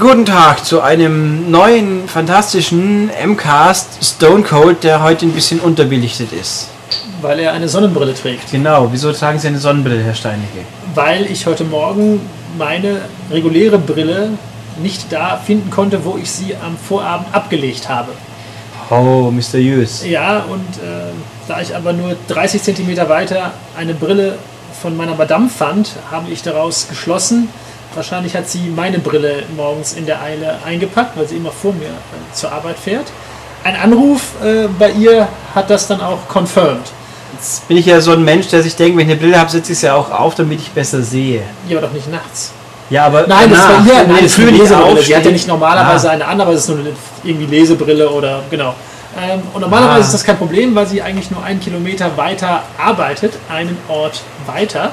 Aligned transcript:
Guten 0.00 0.24
Tag 0.24 0.64
zu 0.64 0.80
einem 0.80 1.50
neuen 1.50 2.08
fantastischen 2.08 3.10
MCAST 3.22 4.02
Stone 4.02 4.44
Cold, 4.44 4.82
der 4.82 5.02
heute 5.02 5.26
ein 5.26 5.32
bisschen 5.32 5.60
unterbelichtet 5.60 6.32
ist. 6.32 6.68
Weil 7.20 7.40
er 7.40 7.52
eine 7.52 7.68
Sonnenbrille 7.68 8.14
trägt. 8.14 8.50
Genau, 8.50 8.88
wieso 8.90 9.12
tragen 9.12 9.38
Sie 9.38 9.48
eine 9.48 9.58
Sonnenbrille, 9.58 10.02
Herr 10.02 10.14
Steinecke? 10.14 10.64
Weil 10.94 11.26
ich 11.26 11.44
heute 11.44 11.64
Morgen 11.64 12.22
meine 12.56 13.02
reguläre 13.30 13.78
Brille 13.78 14.30
nicht 14.82 15.12
da 15.12 15.36
finden 15.36 15.68
konnte, 15.68 16.02
wo 16.02 16.16
ich 16.16 16.30
sie 16.30 16.56
am 16.56 16.78
Vorabend 16.78 17.34
abgelegt 17.34 17.90
habe. 17.90 18.12
Oh, 18.88 19.30
mysteriös. 19.30 20.06
Ja, 20.06 20.44
und 20.44 20.78
äh, 20.82 21.12
da 21.46 21.60
ich 21.60 21.76
aber 21.76 21.92
nur 21.92 22.16
30 22.28 22.62
cm 22.62 22.96
weiter 23.10 23.52
eine 23.76 23.92
Brille 23.92 24.38
von 24.80 24.96
meiner 24.96 25.14
Madame 25.14 25.50
fand, 25.50 25.90
habe 26.10 26.30
ich 26.30 26.42
daraus 26.42 26.88
geschlossen, 26.88 27.50
wahrscheinlich 27.94 28.34
hat 28.36 28.48
sie 28.48 28.68
meine 28.74 28.98
Brille 28.98 29.44
morgens 29.56 29.92
in 29.94 30.06
der 30.06 30.20
Eile 30.22 30.58
eingepackt, 30.64 31.16
weil 31.16 31.26
sie 31.26 31.36
immer 31.36 31.50
vor 31.52 31.72
mir 31.72 31.86
äh, 31.88 32.34
zur 32.34 32.52
Arbeit 32.52 32.78
fährt. 32.78 33.06
Ein 33.64 33.76
Anruf 33.76 34.22
äh, 34.42 34.68
bei 34.78 34.90
ihr 34.92 35.28
hat 35.54 35.68
das 35.70 35.86
dann 35.86 36.00
auch 36.00 36.18
confirmed. 36.32 36.86
Jetzt 37.34 37.68
bin 37.68 37.76
ich 37.76 37.86
ja 37.86 38.00
so 38.00 38.12
ein 38.12 38.24
Mensch, 38.24 38.48
der 38.48 38.62
sich 38.62 38.74
denkt, 38.74 38.96
wenn 38.98 39.06
ich 39.06 39.12
eine 39.12 39.20
Brille 39.20 39.38
habe, 39.38 39.50
setze 39.50 39.72
ich 39.72 39.78
sie 39.78 39.86
ja 39.86 39.94
auch 39.94 40.10
auf, 40.10 40.34
damit 40.34 40.60
ich 40.60 40.70
besser 40.70 41.02
sehe. 41.02 41.42
Ja, 41.68 41.78
aber 41.78 41.86
doch 41.86 41.92
nicht 41.94 42.10
nachts. 42.10 42.52
Ja, 42.90 43.06
aber 43.06 43.24
Nein, 43.28 43.50
das 43.50 43.60
danach, 43.60 43.76
war 43.76 43.84
hier. 43.84 43.94
Nein, 44.08 44.16
das 44.22 44.32
ist 44.32 44.38
eine 44.40 44.50
Lesebrille. 44.50 45.02
Sie 45.02 45.16
hat 45.16 45.24
ja 45.24 45.30
nicht 45.30 45.46
normalerweise 45.46 46.08
Ah. 46.10 46.12
eine 46.12 46.26
andere, 46.26 46.48
aber 46.48 46.56
es 46.56 46.62
ist 46.64 46.68
nur 46.70 46.78
eine 46.80 46.90
irgendwie 47.22 47.46
Lesebrille 47.46 48.08
oder 48.10 48.42
genau. 48.50 48.74
Ähm, 49.16 49.42
und 49.54 49.60
normalerweise 49.60 50.00
Ah. 50.00 50.06
ist 50.06 50.14
das 50.14 50.24
kein 50.24 50.38
Problem, 50.38 50.74
weil 50.74 50.86
sie 50.88 51.00
eigentlich 51.02 51.30
nur 51.30 51.42
einen 51.44 51.60
Kilometer 51.60 52.16
weiter 52.16 52.62
arbeitet, 52.78 53.34
einen 53.48 53.76
Ort 53.88 54.22
weiter. 54.46 54.90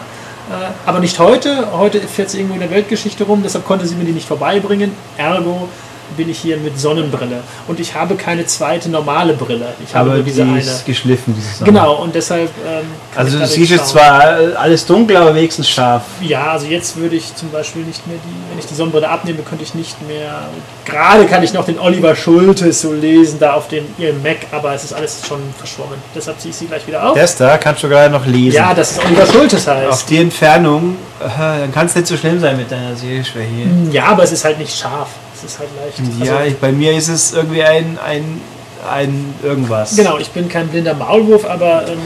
Äh, 0.50 0.90
aber 0.90 1.00
nicht 1.00 1.20
heute. 1.20 1.72
Heute 1.74 2.00
fährt 2.02 2.30
sie 2.30 2.38
irgendwo 2.38 2.56
in 2.56 2.62
der 2.62 2.72
Weltgeschichte 2.72 3.26
rum, 3.26 3.42
deshalb 3.44 3.66
konnte 3.66 3.86
sie 3.86 3.96
mir 3.96 4.06
die 4.06 4.14
nicht 4.14 4.28
vorbeibringen. 4.28 4.92
Ergo 5.18 5.68
bin 6.16 6.30
ich 6.30 6.40
hier 6.40 6.58
mit 6.58 6.80
Sonnenbrille. 6.80 7.42
Und 7.68 7.80
ich 7.80 7.94
habe 7.94 8.16
keine 8.16 8.46
zweite 8.46 8.90
normale 8.90 9.34
Brille. 9.34 9.68
Ich 9.86 9.94
habe 9.94 10.10
Aber 10.10 10.16
nur 10.18 10.24
diese 10.24 10.44
die 10.44 10.50
eine. 10.50 10.60
ist 10.60 10.86
geschliffen, 10.86 11.34
diese 11.36 11.58
Sonne. 11.58 11.72
Genau, 11.72 11.96
und 11.96 12.16
deshalb. 12.16 12.50
Ähm, 12.66 12.86
Also 13.16 13.38
du 13.40 13.46
siehst 13.48 13.72
jetzt 13.72 13.90
zwar 13.90 14.40
äh, 14.40 14.54
alles 14.56 14.86
dunkel, 14.86 15.18
aber 15.18 15.36
wenigstens 15.36 15.70
scharf. 15.70 16.04
Ja, 16.22 16.52
also 16.52 16.68
jetzt 16.68 16.96
würde 16.96 17.16
ich 17.16 17.36
zum 17.36 17.50
Beispiel 17.52 17.84
nicht 17.84 18.06
mehr 18.08 18.18
die, 18.24 18.52
wenn 18.52 18.60
ich 18.60 18.66
die 18.66 18.76
Sonnenbrille 18.76 19.10
abnehme, 19.10 19.40
könnte 19.44 19.64
ich 19.64 19.74
nicht 19.76 19.96
mehr. 20.08 20.48
Gerade 20.86 21.26
kann 21.26 21.44
ich 21.44 21.54
noch 21.54 21.66
den 21.66 21.80
Oliver 21.80 22.16
Schultes 22.16 22.82
so 22.82 22.94
lesen, 22.94 23.40
da 23.40 23.54
auf 23.54 23.68
dem 23.68 23.86
ihrem 23.98 24.22
Mac, 24.24 24.38
aber 24.52 24.74
es 24.74 24.84
ist 24.86 24.94
alles 24.94 25.22
schon 25.28 25.40
verschwommen. 25.58 25.98
Deshalb 26.16 26.40
ziehe 26.40 26.52
ich 26.52 26.56
sie 26.58 26.66
gleich 26.68 26.86
wieder 26.88 27.10
auf. 27.10 27.18
Das 27.18 27.36
da 27.36 27.58
kannst 27.58 27.84
du 27.84 27.90
gerade 27.90 28.12
noch 28.14 28.26
lesen. 28.26 28.56
Ja, 28.56 28.74
dass 28.74 28.92
es 28.92 29.00
Oliver 29.06 29.26
Schultes 29.26 29.68
Auf 29.68 29.76
heißt. 29.76 30.10
die 30.10 30.18
Entfernung, 30.18 30.96
äh, 31.20 31.28
dann 31.60 31.72
kann 31.74 31.88
es 31.88 31.96
nicht 31.96 32.08
so 32.08 32.16
schlimm 32.18 32.40
sein 32.40 32.58
mit 32.58 32.72
deiner 32.72 32.96
Sehschwäche. 32.96 33.68
Ja, 33.92 34.06
aber 34.06 34.24
es 34.24 34.32
ist 34.32 34.46
halt 34.46 34.60
nicht 34.60 34.76
scharf. 34.78 35.10
Es 35.38 35.44
ist 35.44 35.60
halt 35.60 35.70
leicht. 35.78 36.02
Ja, 36.24 36.38
also, 36.38 36.50
ich, 36.50 36.58
bei 36.58 36.72
mir 36.72 36.94
ist 36.98 37.10
es 37.10 37.34
irgendwie 37.34 37.64
ein, 37.64 38.00
ein, 38.04 38.42
ein 38.90 39.36
irgendwas. 39.44 39.96
Genau, 39.96 40.18
ich 40.18 40.30
bin 40.32 40.50
kein 40.50 40.68
blinder 40.68 40.96
Maulwurf, 40.96 41.46
aber 41.46 41.88
ähm, 41.88 42.00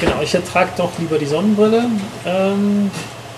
genau, 0.00 0.22
ich 0.22 0.30
trage 0.30 0.70
doch 0.76 0.90
lieber 0.98 1.18
die 1.18 1.26
Sonnenbrille. 1.26 1.84
Ähm, 2.24 2.90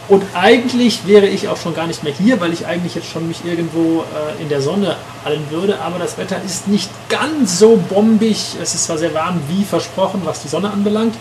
und 0.08 0.24
eigentlich 0.34 1.06
wäre 1.06 1.26
ich 1.26 1.48
auch 1.48 1.56
schon 1.56 1.72
gar 1.72 1.86
nicht 1.86 2.02
mehr 2.02 2.12
hier, 2.12 2.40
weil 2.40 2.52
ich 2.52 2.66
eigentlich 2.66 2.96
jetzt 2.96 3.08
schon 3.08 3.28
mich 3.28 3.44
irgendwo 3.44 4.00
äh, 4.00 4.42
in 4.42 4.48
der 4.48 4.60
Sonne 4.60 4.96
hallen 5.24 5.44
würde. 5.50 5.80
Aber 5.80 6.00
das 6.00 6.18
Wetter 6.18 6.36
ist 6.44 6.66
nicht 6.66 6.90
ganz 7.08 7.60
so 7.60 7.76
bombig. 7.88 8.56
Es 8.60 8.74
ist 8.74 8.84
zwar 8.84 8.98
sehr 8.98 9.14
warm 9.14 9.40
wie 9.48 9.62
versprochen, 9.64 10.22
was 10.24 10.42
die 10.42 10.48
Sonne 10.48 10.70
anbelangt. 10.70 11.14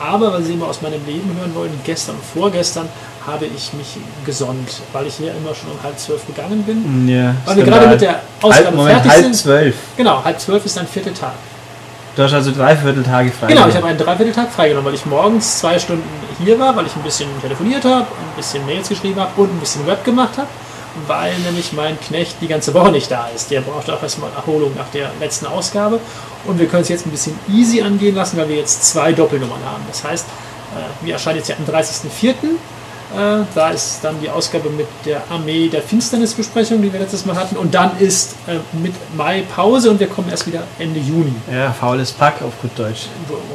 Aber 0.00 0.32
weil 0.32 0.42
Sie 0.42 0.52
immer 0.54 0.66
aus 0.68 0.82
meinem 0.82 1.04
Leben 1.06 1.36
hören 1.38 1.54
wollen, 1.54 1.78
gestern 1.84 2.16
und 2.16 2.24
vorgestern 2.24 2.88
habe 3.26 3.46
ich 3.46 3.72
mich 3.72 3.96
gesonnt, 4.26 4.68
weil 4.92 5.06
ich 5.06 5.14
hier 5.14 5.30
immer 5.30 5.54
schon 5.54 5.70
um 5.70 5.82
halb 5.82 5.98
zwölf 5.98 6.26
gegangen 6.26 6.62
bin. 6.64 7.08
Ja, 7.08 7.34
Weil 7.46 7.56
wir 7.56 7.64
gerade 7.64 7.86
mit 7.88 8.00
der 8.00 8.20
Ausgabe 8.42 8.66
halb, 8.66 8.74
Moment, 8.76 8.94
fertig 8.96 9.10
halb 9.12 9.22
sind. 9.22 9.36
zwölf. 9.36 9.74
Genau, 9.96 10.22
halb 10.22 10.38
zwölf 10.40 10.64
ist 10.64 10.76
ein 10.78 10.86
vierter 10.86 11.14
Tag. 11.14 11.32
Du 12.16 12.22
hast 12.22 12.32
also 12.32 12.52
dreiviertel 12.52 13.02
Tage 13.02 13.32
frei. 13.32 13.48
Genau, 13.48 13.66
ich 13.66 13.74
habe 13.74 13.86
einen 13.86 13.98
Dreivierteltag 13.98 14.52
freigenommen, 14.52 14.86
weil 14.86 14.94
ich 14.94 15.04
morgens 15.06 15.58
zwei 15.58 15.78
Stunden 15.78 16.04
hier 16.38 16.58
war, 16.60 16.76
weil 16.76 16.86
ich 16.86 16.94
ein 16.94 17.02
bisschen 17.02 17.28
telefoniert 17.40 17.84
habe, 17.84 18.02
ein 18.02 18.36
bisschen 18.36 18.64
Mails 18.66 18.88
geschrieben 18.88 19.18
habe 19.18 19.30
und 19.40 19.52
ein 19.52 19.58
bisschen 19.58 19.84
Web 19.86 20.04
gemacht 20.04 20.36
habe, 20.36 20.46
weil 21.06 21.36
nämlich 21.38 21.72
mein 21.72 21.98
Knecht 22.00 22.36
die 22.40 22.48
ganze 22.48 22.72
Woche 22.74 22.90
nicht 22.90 23.10
da 23.10 23.28
ist. 23.34 23.50
Der 23.50 23.60
braucht 23.60 23.90
auch 23.90 24.02
erstmal 24.02 24.30
Erholung 24.32 24.74
nach 24.76 24.88
der 24.92 25.10
letzten 25.20 25.46
Ausgabe 25.46 26.00
und 26.46 26.58
wir 26.58 26.66
können 26.66 26.82
es 26.82 26.88
jetzt 26.88 27.06
ein 27.06 27.10
bisschen 27.10 27.38
easy 27.48 27.80
angehen 27.82 28.14
lassen, 28.14 28.36
weil 28.36 28.48
wir 28.48 28.56
jetzt 28.56 28.84
zwei 28.84 29.12
Doppelnummern 29.12 29.64
haben. 29.64 29.82
Das 29.88 30.04
heißt, 30.04 30.26
äh, 30.26 31.04
wir 31.06 31.14
erscheinen 31.14 31.38
jetzt 31.38 31.48
ja 31.48 31.56
am 31.56 31.64
30.04. 31.64 32.34
Äh, 33.14 33.44
Da 33.54 33.70
ist 33.70 34.00
dann 34.02 34.20
die 34.20 34.28
Ausgabe 34.28 34.70
mit 34.70 34.86
der 35.04 35.22
Armee 35.30 35.68
der 35.68 35.82
Finsternisbesprechung, 35.82 36.82
die 36.82 36.92
wir 36.92 36.98
letztes 36.98 37.24
Mal 37.26 37.36
hatten. 37.36 37.56
Und 37.56 37.72
dann 37.74 37.96
ist 38.00 38.34
äh, 38.48 38.56
mit 38.76 38.92
Mai 39.16 39.44
Pause 39.54 39.90
und 39.90 40.00
wir 40.00 40.08
kommen 40.08 40.30
erst 40.30 40.46
wieder 40.46 40.64
Ende 40.78 40.98
Juni. 40.98 41.34
Ja, 41.52 41.72
faules 41.72 42.10
Pack 42.12 42.42
auf 42.42 42.52
gut 42.60 42.72
Deutsch. 42.76 43.06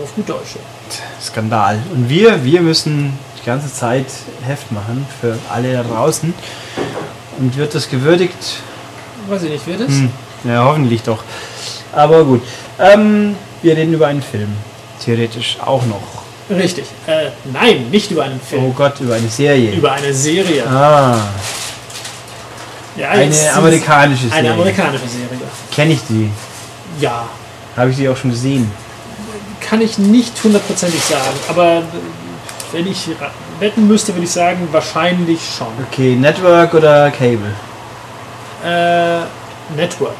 Auf 0.01 0.15
gut 0.15 0.29
Deutsch. 0.29 0.55
ja. 0.55 1.21
Skandal. 1.21 1.79
Und 1.93 2.07
wir, 2.09 2.43
wir 2.45 2.61
müssen 2.61 3.17
die 3.41 3.45
ganze 3.45 3.73
Zeit 3.73 4.05
Heft 4.45 4.71
machen 4.71 5.05
für 5.19 5.37
alle 5.51 5.73
da 5.73 5.83
draußen. 5.83 6.33
Und 7.39 7.55
wird 7.57 7.73
das 7.73 7.89
gewürdigt? 7.89 8.37
Weiß 9.27 9.43
ich 9.43 9.49
nicht, 9.51 9.65
wird 9.67 9.81
es? 9.81 9.87
Hm, 9.89 10.11
ja, 10.43 10.63
hoffentlich 10.63 11.01
doch. 11.03 11.23
Aber 11.93 12.23
gut. 12.23 12.41
Ähm, 12.79 13.35
wir 13.61 13.75
reden 13.75 13.93
über 13.93 14.07
einen 14.07 14.21
Film. 14.21 14.49
Theoretisch 15.03 15.57
auch 15.65 15.83
noch. 15.85 16.01
Richtig. 16.55 16.85
Äh, 17.07 17.29
nein, 17.53 17.89
nicht 17.91 18.11
über 18.11 18.23
einen 18.23 18.39
Oh 18.43 18.47
Film. 18.49 18.75
Gott, 18.75 18.99
über 18.99 19.15
eine 19.15 19.27
Serie. 19.29 19.71
Über 19.71 19.91
eine 19.93 20.13
Serie. 20.13 20.65
ah, 20.67 21.17
Ja, 22.97 23.09
eine 23.09 23.53
amerikanische 23.53 24.23
Serie. 24.27 24.37
Eine 24.39 24.53
amerikanische 24.53 25.07
Serie. 25.07 25.27
Kenne 25.73 25.93
ich 25.93 25.99
die? 26.09 26.29
Ja. 26.99 27.27
Habe 27.77 27.91
ich 27.91 27.97
die 27.97 28.09
auch 28.09 28.17
schon 28.17 28.31
gesehen? 28.31 28.69
Kann 29.61 29.81
ich 29.81 29.97
nicht 29.99 30.33
hundertprozentig 30.43 31.01
sagen. 31.01 31.37
Aber 31.47 31.83
wenn 32.71 32.87
ich 32.87 33.07
wetten 33.59 33.87
müsste, 33.87 34.13
würde 34.13 34.25
ich 34.25 34.31
sagen, 34.31 34.67
wahrscheinlich 34.71 35.39
schon. 35.57 35.67
Okay, 35.91 36.15
Network 36.15 36.73
oder 36.73 37.11
Cable? 37.11 37.53
Äh, 38.65 39.19
Network. 39.75 40.13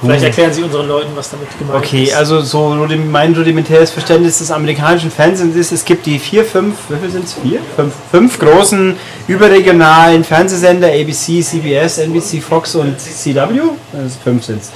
Vielleicht 0.00 0.24
erklären 0.24 0.52
Sie 0.52 0.62
unseren 0.62 0.86
Leuten, 0.86 1.10
was 1.14 1.30
damit 1.30 1.48
gemeint 1.58 1.78
Okay, 1.78 2.04
ist. 2.04 2.14
also 2.14 2.40
so 2.42 2.76
mein 3.10 3.34
rudimentäres 3.34 3.90
Verständnis 3.90 4.38
des 4.38 4.50
amerikanischen 4.50 5.10
Fernsehens 5.10 5.56
ist, 5.56 5.72
es 5.72 5.84
gibt 5.84 6.04
die 6.04 6.18
vier, 6.18 6.44
fünf, 6.44 6.74
wie 6.88 6.96
viel 6.96 7.10
sind 7.10 7.24
es? 7.24 7.34
Vier? 7.34 7.60
Fünf, 7.74 7.94
fünf 8.10 8.38
großen 8.38 8.96
überregionalen 9.28 10.22
Fernsehsender, 10.24 10.88
ABC, 10.88 11.40
CBS, 11.42 11.98
NBC, 11.98 12.42
Fox 12.42 12.74
und 12.74 13.00
CW? 13.00 13.60
Also 13.94 14.18
fünf 14.22 14.44
sind 14.44 14.60
es. 14.60 14.70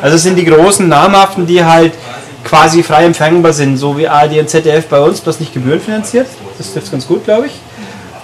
Also 0.00 0.16
es 0.16 0.22
sind 0.24 0.36
die 0.36 0.44
großen, 0.44 0.88
namhaften, 0.88 1.46
die 1.46 1.62
halt 1.64 1.92
quasi 2.44 2.82
frei 2.82 3.04
empfangbar 3.04 3.52
sind, 3.52 3.76
so 3.76 3.96
wie 3.96 4.08
ARD 4.08 4.38
und 4.40 4.50
ZDF 4.50 4.86
bei 4.86 4.98
uns, 5.00 5.20
bloß 5.20 5.38
nicht 5.38 5.54
gebührenfinanziert. 5.54 6.26
Das 6.58 6.72
trifft 6.72 6.90
ganz 6.90 7.06
gut, 7.06 7.24
glaube 7.24 7.46
ich. 7.46 7.52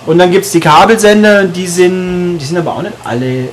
Und 0.07 0.19
dann 0.19 0.31
gibt 0.31 0.47
es 0.47 0.53
die 0.53 0.61
Kabelsender, 0.61 1.45
die 1.45 1.67
sind, 1.67 2.39
die 2.39 2.45
sind 2.45 2.57
aber 2.57 2.77
auch 2.77 2.83
nicht 2.83 2.95
alle, 3.05 3.49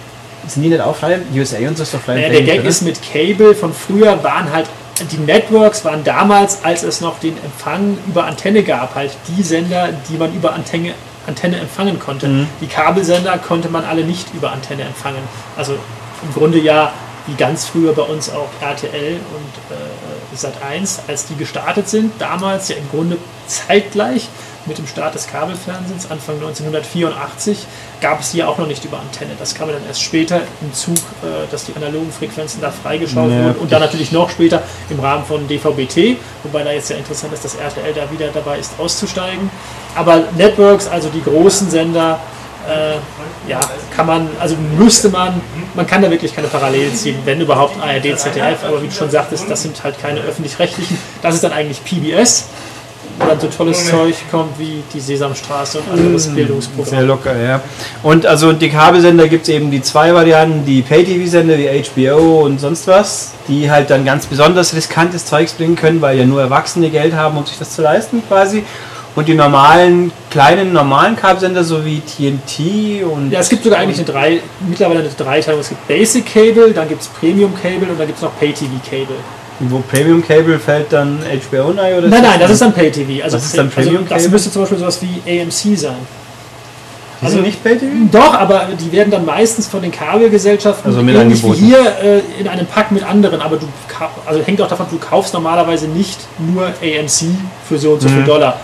sind 0.48 0.64
die 0.64 0.70
nicht 0.70 0.82
auch 0.82 0.96
frei? 0.96 1.20
USA 1.34 1.58
und 1.68 1.76
so 1.76 1.84
ist 1.84 1.94
doch 1.94 2.00
frei 2.00 2.16
Naja, 2.16 2.30
der 2.30 2.44
Gag 2.44 2.60
oder? 2.62 2.70
ist 2.70 2.82
mit 2.82 3.00
Cable 3.02 3.54
von 3.56 3.74
früher 3.74 4.24
waren 4.24 4.52
halt 4.52 4.68
die 5.12 5.18
Networks 5.18 5.84
waren 5.84 6.04
damals, 6.04 6.64
als 6.64 6.84
es 6.84 7.02
noch 7.02 7.20
den 7.20 7.36
Empfang 7.44 7.98
über 8.08 8.26
Antenne 8.26 8.64
gab, 8.64 8.96
halt 8.96 9.12
die 9.28 9.44
Sender, 9.44 9.90
die 10.10 10.18
man 10.18 10.34
über 10.34 10.54
Antenne, 10.54 10.94
Antenne 11.28 11.60
empfangen 11.60 12.00
konnte. 12.00 12.28
Mhm. 12.28 12.48
Die 12.62 12.68
Kabelsender 12.68 13.38
konnte 13.38 13.68
man 13.68 13.84
alle 13.84 14.06
nicht 14.06 14.34
über 14.34 14.52
Antenne 14.54 14.84
empfangen. 14.84 15.22
Also 15.58 15.74
im 15.74 16.34
Grunde 16.34 16.60
ja 16.60 16.94
wie 17.28 17.34
ganz 17.34 17.66
früher 17.66 17.94
bei 17.94 18.04
uns 18.04 18.30
auch 18.30 18.48
RTL 18.62 19.16
und 19.16 19.76
äh, 19.76 20.36
Sat1, 20.36 21.00
als 21.08 21.26
die 21.26 21.36
gestartet 21.36 21.90
sind, 21.90 22.14
damals 22.20 22.70
ja 22.70 22.76
im 22.76 22.90
Grunde 22.90 23.18
zeitgleich 23.48 24.30
mit 24.66 24.78
dem 24.78 24.88
Start 24.88 25.16
des 25.16 25.28
Kabelfernsehens, 25.28 26.10
Anfang 26.10 26.36
1984, 26.36 27.66
gab 28.02 28.22
es 28.22 28.32
die 28.32 28.38
ja 28.38 28.48
auch 28.48 28.58
noch 28.58 28.68
nicht 28.68 28.84
über 28.86 29.00
Antenne. 29.00 29.32
Das 29.38 29.54
kam 29.56 29.70
dann 29.70 29.86
erst 29.88 30.02
später 30.02 30.42
im 30.62 30.74
Zug, 30.74 30.96
äh, 30.96 31.50
dass 31.52 31.66
die 31.66 31.76
analogen 31.76 32.12
Frequenzen 32.12 32.62
da 32.62 32.72
freigeschaut 32.72 33.30
Ja, 33.30 33.46
wurden 33.46 33.56
und 33.60 33.72
dann 33.72 33.82
natürlich 33.82 34.12
noch 34.12 34.30
später 34.30 34.64
im 34.90 35.00
Rahmen 35.00 35.26
von 35.26 35.48
DVB-T, 35.48 36.18
wobei 36.44 36.64
da 36.64 36.72
jetzt 36.72 36.90
ja 36.90 36.98
interessant 36.98 37.34
ist, 37.34 37.46
dass 37.46 37.56
RTL 37.56 37.94
da 37.94 38.12
wieder 38.12 38.30
dabei 38.34 38.60
ist, 38.60 38.74
auszusteigen. 38.80 39.50
Aber 39.96 40.24
Networks, 40.36 40.88
also 40.88 41.10
die 41.10 41.24
großen 41.24 41.70
Sender, 41.70 42.20
äh, 42.68 43.50
ja, 43.50 43.60
kann 43.96 44.08
man, 44.08 44.30
also 44.40 44.56
müsste 44.78 45.10
man, 45.10 45.42
man 45.76 45.86
kann 45.86 46.02
da 46.02 46.10
wirklich 46.10 46.36
keine 46.36 46.48
Parallelen 46.48 46.96
ziehen, 46.96 47.18
wenn 47.26 47.40
überhaupt 47.40 47.80
ARD, 47.82 48.18
ZDF, 48.18 48.64
aber 48.64 48.82
wie 48.82 48.88
du 48.88 48.94
schon 48.94 49.10
sagtest, 49.10 49.50
das 49.50 49.62
sind 49.62 49.84
halt 49.84 50.00
keine 50.00 50.22
öffentlich-rechtlichen, 50.22 50.98
das 51.22 51.36
ist 51.36 51.44
dann 51.44 51.54
eigentlich 51.54 51.84
PBS, 51.84 52.46
dann 53.20 53.40
so 53.40 53.48
tolles 53.48 53.90
Zeug 53.90 54.16
kommt 54.30 54.58
wie 54.60 54.84
die 54.94 55.00
Sesamstraße 55.00 55.80
und 55.80 55.92
anderes 55.92 56.26
Sehr 56.26 56.34
Bildungsprogramm. 56.34 57.08
locker, 57.08 57.38
ja. 57.38 57.62
Und 58.04 58.26
also 58.26 58.54
die 58.54 58.70
Kabelsender 58.70 59.28
gibt 59.28 59.44
es 59.44 59.50
eben 59.50 59.72
die 59.72 59.82
zwei 59.82 60.14
Varianten, 60.14 60.66
die 60.66 60.82
Pay-TV-Sender 60.82 61.58
wie 61.58 61.84
HBO 61.84 62.46
und 62.46 62.60
sonst 62.60 62.88
was, 62.88 63.34
die 63.48 63.70
halt 63.70 63.90
dann 63.90 64.06
ganz 64.06 64.26
besonders 64.26 64.76
riskantes 64.76 65.26
Zeugs 65.26 65.54
bringen 65.54 65.76
können, 65.76 66.02
weil 66.02 66.18
ja 66.18 66.26
nur 66.26 66.42
Erwachsene 66.42 66.90
Geld 66.90 67.14
haben, 67.14 67.38
um 67.38 67.46
sich 67.46 67.58
das 67.58 67.72
zu 67.72 67.82
leisten 67.82 68.22
quasi. 68.28 68.64
Und 69.16 69.30
die 69.30 69.34
normalen, 69.34 70.12
kleinen, 70.30 70.74
normalen 70.74 71.16
Kabelsender, 71.16 71.64
so 71.64 71.86
wie 71.86 72.02
TNT 72.02 73.06
und. 73.06 73.32
Ja, 73.32 73.40
es 73.40 73.48
gibt 73.48 73.64
sogar 73.64 73.80
eigentlich 73.80 73.98
eine 73.98 74.06
drei, 74.06 74.42
mittlerweile 74.68 75.00
eine 75.00 75.10
Dreiteilung. 75.10 75.62
Es 75.62 75.70
gibt 75.70 75.88
Basic 75.88 76.26
Cable, 76.26 76.74
dann 76.74 76.90
gibt 76.90 77.02
es 77.02 77.08
Premium 77.08 77.54
Cable 77.56 77.90
und 77.90 77.98
dann 77.98 78.08
gibt 78.08 78.18
es 78.18 78.24
noch 78.24 78.38
Pay 78.38 78.52
TV 78.52 78.72
Cable. 78.90 79.16
Wo 79.60 79.80
Premium 79.80 80.22
Cable 80.26 80.60
fällt 80.60 80.92
dann 80.92 81.20
HBO 81.50 81.72
rein 81.72 81.98
oder? 81.98 82.08
Nein, 82.08 82.22
nein, 82.24 82.40
das 82.40 82.52
ist 82.52 82.62
dann 82.62 82.74
Pay 82.74 82.92
TV. 82.92 83.24
Also, 83.24 83.38
Was 83.38 83.46
ist 83.46 83.58
dann 83.58 83.68
also 83.68 83.76
Premium 83.82 84.04
das 84.08 84.18
Cable? 84.18 84.30
müsste 84.30 84.52
zum 84.52 84.62
Beispiel 84.64 84.78
sowas 84.80 85.00
wie 85.02 85.42
AMC 85.42 85.78
sein. 85.78 85.96
Die 87.22 87.28
sind 87.30 87.42
nicht 87.44 87.64
Pay 87.64 87.78
TV? 87.78 87.92
Doch, 88.12 88.34
aber 88.34 88.68
die 88.78 88.92
werden 88.92 89.10
dann 89.10 89.24
meistens 89.26 89.68
von 89.68 89.82
den 89.82 89.92
Kabelgesellschaften 89.92 90.90
Also 90.90 91.02
mit 91.02 91.16
ähnlich 91.16 91.42
wie 91.44 91.54
hier 91.54 91.80
äh, 92.04 92.20
in 92.40 92.48
einem 92.48 92.66
Pack 92.68 92.92
mit 92.92 93.04
anderen. 93.04 93.40
Aber 93.42 93.56
du 93.56 93.66
also 94.26 94.42
hängt 94.44 94.62
auch 94.62 94.68
davon, 94.68 94.86
du 94.92 94.98
kaufst 94.98 95.34
normalerweise 95.34 95.88
nicht 95.88 96.20
nur 96.38 96.66
AMC 96.66 97.28
für 97.68 97.78
so 97.78 97.94
und 97.94 98.02
so 98.02 98.10
viel 98.10 98.20
Mhm. 98.20 98.26
Dollar. 98.26 98.60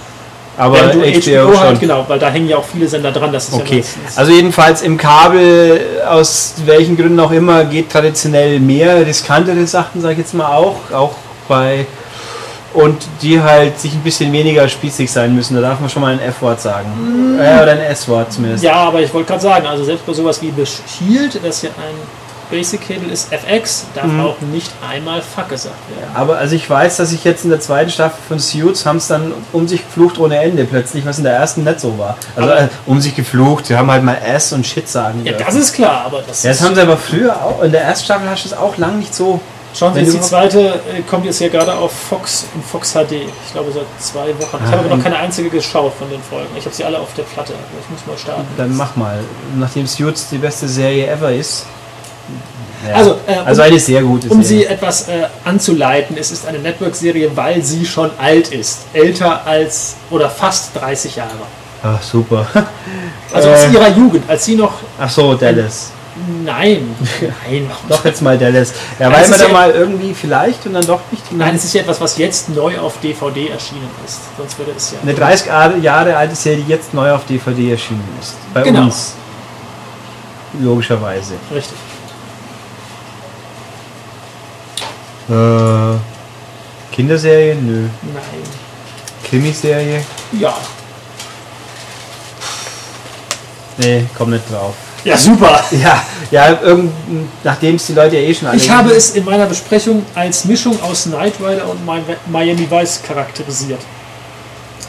Aber 0.61 0.77
du 0.77 0.99
HBO, 0.99 1.53
schon. 1.53 1.59
halt, 1.59 1.79
genau, 1.79 2.05
weil 2.07 2.19
da 2.19 2.29
hängen 2.29 2.47
ja 2.47 2.57
auch 2.57 2.63
viele 2.63 2.87
Sender 2.87 3.11
dran. 3.11 3.31
Das 3.33 3.47
ist 3.49 3.55
ja 3.55 3.61
Okay, 3.61 3.77
meistens- 3.77 4.17
also 4.17 4.31
jedenfalls 4.31 4.81
im 4.83 4.97
Kabel, 4.97 5.81
aus 6.07 6.53
welchen 6.65 6.95
Gründen 6.95 7.19
auch 7.19 7.31
immer, 7.31 7.63
geht 7.65 7.89
traditionell 7.91 8.59
mehr 8.59 9.05
riskantere 9.05 9.65
Sachen, 9.65 10.01
sage 10.01 10.13
ich 10.13 10.19
jetzt 10.19 10.33
mal 10.33 10.55
auch, 10.55 10.75
auch 10.93 11.15
bei 11.47 11.85
und 12.73 12.95
die 13.21 13.41
halt 13.41 13.77
sich 13.79 13.93
ein 13.93 14.01
bisschen 14.01 14.31
weniger 14.31 14.69
spießig 14.69 15.11
sein 15.11 15.35
müssen. 15.35 15.55
Da 15.55 15.61
darf 15.61 15.79
man 15.79 15.89
schon 15.89 16.01
mal 16.03 16.13
ein 16.13 16.21
F-Wort 16.21 16.61
sagen. 16.61 16.87
Äh, 17.37 17.61
oder 17.63 17.71
ein 17.71 17.81
S-Wort 17.81 18.31
zumindest. 18.31 18.63
Ja, 18.63 18.75
aber 18.75 19.01
ich 19.01 19.13
wollte 19.13 19.27
gerade 19.29 19.41
sagen, 19.41 19.65
also 19.67 19.83
selbst 19.83 20.05
bei 20.05 20.13
sowas 20.13 20.41
wie 20.41 20.53
The 20.55 20.63
Shield, 20.65 21.39
das 21.43 21.63
ja 21.63 21.69
ein 21.71 21.95
Basic 22.51 22.87
Cable 22.87 23.11
ist, 23.11 23.31
FX, 23.31 23.85
darf 23.95 24.05
Mhm. 24.05 24.19
auch 24.25 24.39
nicht 24.41 24.71
einmal 24.87 25.21
Fuck 25.21 25.49
gesagt 25.49 25.73
werden. 25.97 26.11
Aber 26.13 26.37
also 26.37 26.55
ich 26.55 26.69
weiß, 26.69 26.97
dass 26.97 27.11
ich 27.11 27.23
jetzt 27.23 27.43
in 27.45 27.49
der 27.49 27.59
zweiten 27.59 27.89
Staffel 27.89 28.19
von 28.27 28.37
Suits 28.39 28.85
haben 28.85 28.97
es 28.97 29.07
dann 29.07 29.33
um 29.53 29.67
sich 29.67 29.83
geflucht 29.85 30.19
ohne 30.19 30.37
Ende 30.37 30.65
plötzlich, 30.65 31.05
was 31.05 31.17
in 31.17 31.23
der 31.23 31.33
ersten 31.33 31.63
nicht 31.63 31.79
so 31.79 31.97
war. 31.97 32.17
Also 32.35 32.49
Aber- 32.51 32.61
äh, 32.61 32.67
um 32.85 32.99
sich 33.01 33.15
geflucht, 33.15 33.65
sie 33.67 33.75
haben 33.77 33.89
halt 33.89 34.03
mal 34.03 34.17
S 34.23 34.51
und 34.53 34.67
Shit 34.67 34.87
sagen 34.87 35.21
Ja, 35.23 35.31
dürfen. 35.31 35.45
das 35.47 35.55
ist 35.55 35.73
klar, 35.73 36.03
aber 36.05 36.21
das 36.27 36.43
ja, 36.43 36.51
das 36.51 36.61
haben 36.61 36.75
sie 36.75 36.81
aber 36.81 36.97
früher 36.97 37.33
auch. 37.43 37.63
In 37.63 37.71
der 37.71 37.81
ersten 37.83 38.05
Staffel 38.05 38.29
hast 38.29 38.43
du 38.43 38.49
es 38.49 38.53
auch 38.57 38.77
lang 38.77 38.99
nicht 38.99 39.15
so. 39.15 39.39
Schauen 39.73 39.93
Sie 39.93 40.03
die 40.03 40.19
zweite 40.19 40.59
äh, 40.93 41.01
kommt 41.09 41.23
jetzt 41.23 41.39
ja 41.39 41.47
gerade 41.47 41.73
auf 41.73 41.93
Fox 41.93 42.45
und 42.53 42.65
Fox 42.65 42.91
HD. 42.91 43.13
Ich 43.45 43.53
glaube 43.53 43.71
seit 43.71 43.85
zwei 43.99 44.27
Wochen. 44.37 44.57
Ich 44.59 44.67
Ah, 44.67 44.71
habe 44.71 44.79
aber 44.79 44.97
noch 44.97 45.01
keine 45.01 45.15
einzige 45.15 45.49
geschaut 45.49 45.93
von 45.97 46.09
den 46.09 46.21
Folgen. 46.21 46.49
Ich 46.57 46.65
habe 46.65 46.75
sie 46.75 46.83
alle 46.83 46.99
auf 46.99 47.13
der 47.15 47.23
Platte. 47.23 47.53
aber 47.53 47.63
Ich 47.81 47.89
muss 47.89 48.05
mal 48.05 48.17
starten. 48.17 48.45
Dann 48.57 48.75
mach 48.75 48.97
mal. 48.97 49.19
Nachdem 49.57 49.87
Suits 49.87 50.27
die 50.29 50.39
beste 50.39 50.67
Serie 50.67 51.07
ever 51.09 51.31
ist. 51.31 51.65
Ja. 52.87 52.95
Also, 52.95 53.11
äh, 53.27 53.37
um- 53.39 53.45
also 53.47 53.61
eine 53.61 53.79
sehr 53.79 54.01
gute 54.01 54.27
Um 54.29 54.41
sie 54.41 54.59
Serie. 54.59 54.69
etwas 54.69 55.07
äh, 55.07 55.27
anzuleiten, 55.45 56.17
es 56.17 56.31
ist 56.31 56.47
eine 56.47 56.57
Network-Serie, 56.59 57.29
weil 57.35 57.61
sie 57.63 57.85
schon 57.85 58.09
alt 58.17 58.47
ist. 58.49 58.79
Älter 58.93 59.45
als 59.45 59.95
oder 60.09 60.29
fast 60.29 60.75
30 60.75 61.15
Jahre. 61.15 61.29
Ach, 61.83 62.01
super. 62.01 62.45
Also 63.33 63.47
Äh. 63.47 63.53
aus 63.53 63.71
ihrer 63.71 63.87
Jugend, 63.89 64.29
als 64.29 64.43
sie 64.43 64.55
noch. 64.55 64.73
Ach 64.99 65.09
so, 65.09 65.33
Dallas. 65.35 65.91
Nein, 66.43 66.93
nein, 67.47 67.71
Doch 67.87 68.03
jetzt 68.03 68.21
mal 68.21 68.37
Dallas. 68.37 68.73
Ja, 68.99 69.09
weil 69.09 69.25
man 69.29 69.39
da 69.39 69.45
ja- 69.47 69.53
mal 69.53 69.71
irgendwie 69.71 70.13
vielleicht 70.13 70.65
und 70.65 70.73
dann 70.73 70.85
doch 70.85 70.99
nicht. 71.11 71.31
Nein, 71.31 71.55
es 71.55 71.63
ist 71.63 71.73
ja 71.73 71.81
etwas, 71.81 72.01
was 72.01 72.17
jetzt 72.17 72.49
neu 72.49 72.77
auf 72.77 72.99
DVD 73.01 73.47
erschienen 73.47 73.89
ist. 74.05 74.19
Sonst 74.37 74.57
würde 74.59 74.71
es 74.75 74.91
ja. 74.91 74.97
Eine 75.01 75.13
30 75.13 75.47
Jahre- 75.47 75.77
Jahre 75.77 76.17
alte 76.17 76.35
Serie, 76.35 76.63
die 76.65 76.71
jetzt 76.71 76.93
neu 76.93 77.09
auf 77.13 77.25
DVD 77.25 77.71
erschienen 77.71 78.03
ist. 78.19 78.33
Bei 78.53 78.63
Genau. 78.63 78.81
uns. 78.81 79.13
Logischerweise. 80.59 81.35
Richtig. 81.53 81.77
Äh, 85.31 85.97
Kinderserie? 86.95 87.55
Nö. 87.55 87.87
Nein. 88.13 88.23
Krimiserie? 89.29 90.03
Ja. 90.33 90.57
Nee, 93.77 94.05
komm 94.17 94.31
nicht 94.31 94.43
drauf. 94.51 94.73
Ja, 95.03 95.17
super. 95.17 95.63
Ja, 95.71 96.03
ja, 96.29 96.57
nachdem 97.43 97.75
es 97.75 97.85
die 97.87 97.93
Leute 97.93 98.17
ja 98.17 98.21
eh 98.21 98.33
schon 98.33 98.47
alle. 98.49 98.57
Ich 98.57 98.69
habe 98.69 98.91
es 98.91 99.11
in 99.11 99.25
meiner 99.25 99.45
Besprechung 99.47 100.05
als 100.15 100.45
Mischung 100.45 100.79
aus 100.81 101.03
Knight 101.03 101.33
Rider 101.39 101.67
und 101.69 101.83
Mi- 101.85 102.03
Miami 102.27 102.69
Vice 102.69 103.01
charakterisiert. 103.05 103.79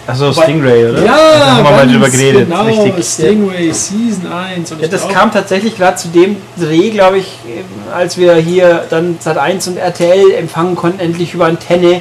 Achso, 0.07 0.33
Stingray, 0.33 0.91
oder? 0.91 1.05
Ja, 1.05 1.17
da 1.39 1.57
haben 1.57 1.65
wir 1.65 1.71
mal 1.71 1.87
drüber 1.87 2.09
geredet. 2.11 2.49
Genau, 2.49 2.65
Richtig. 2.65 3.05
Stingray 3.05 3.73
Season 3.73 4.33
1. 4.33 4.73
Und 4.73 4.83
Ja, 4.83 4.89
das 4.89 5.09
kam 5.09 5.33
tatsächlich 5.33 5.77
gerade 5.77 5.97
zu 5.97 6.09
dem 6.09 6.37
Dreh, 6.57 6.91
glaube 6.91 7.19
ich, 7.19 7.39
eben, 7.47 7.93
als 7.95 8.19
wir 8.19 8.35
hier 8.35 8.85
dann 8.91 9.19
Sat1 9.25 9.69
und 9.69 9.77
RTL 9.77 10.33
empfangen 10.33 10.75
konnten, 10.75 10.99
endlich 10.99 11.35
über 11.35 11.47
Antenne 11.47 12.01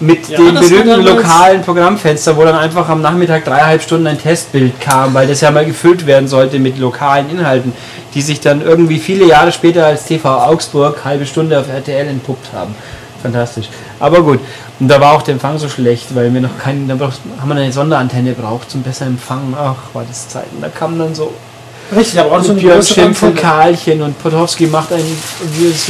mit 0.00 0.28
Ja, 0.28 0.38
dem 0.38 0.54
berühmten 0.54 1.02
lokalen 1.04 1.62
Programmfenster, 1.62 2.36
wo 2.36 2.44
dann 2.44 2.56
einfach 2.56 2.88
am 2.88 3.02
Nachmittag 3.02 3.44
dreieinhalb 3.44 3.82
Stunden 3.82 4.06
ein 4.06 4.20
Testbild 4.20 4.80
kam, 4.80 5.14
weil 5.14 5.26
das 5.26 5.40
ja 5.40 5.50
mal 5.50 5.64
gefüllt 5.64 6.06
werden 6.06 6.28
sollte 6.28 6.58
mit 6.58 6.78
lokalen 6.78 7.30
Inhalten, 7.30 7.72
die 8.14 8.22
sich 8.22 8.40
dann 8.40 8.62
irgendwie 8.62 8.98
viele 8.98 9.26
Jahre 9.26 9.52
später 9.52 9.86
als 9.86 10.04
TV 10.04 10.28
Augsburg 10.28 11.04
halbe 11.04 11.26
Stunde 11.26 11.58
auf 11.58 11.68
RTL 11.68 12.08
entpuppt 12.08 12.52
haben. 12.52 12.74
Fantastisch. 13.22 13.68
Aber 13.98 14.22
gut. 14.22 14.40
Und 14.78 14.88
da 14.88 15.00
war 15.00 15.12
auch 15.14 15.22
der 15.22 15.34
Empfang 15.34 15.58
so 15.58 15.68
schlecht, 15.68 16.14
weil 16.14 16.32
wir 16.32 16.40
noch 16.40 16.58
keinen, 16.58 16.86
da 16.86 16.94
haben 16.94 17.48
wir 17.48 17.56
eine 17.56 17.72
Sonderantenne 17.72 18.32
braucht 18.32 18.70
zum 18.70 18.82
besser 18.82 19.06
empfangen. 19.06 19.54
Ach, 19.58 19.76
war 19.92 20.04
das 20.06 20.28
Zeiten. 20.28 20.60
Da 20.60 20.68
kam 20.68 20.98
dann 20.98 21.14
so 21.14 21.32
Richtig, 21.94 22.16
da 22.16 22.24
brauchst 22.24 22.48
du 22.48 22.52
eine 22.52 22.60
Björn 22.60 22.80
und 22.80 22.98
Antenne. 22.98 23.34
Karlchen 23.34 24.02
und 24.02 24.22
Potowski 24.22 24.66
macht 24.66 24.92
ein 24.92 25.04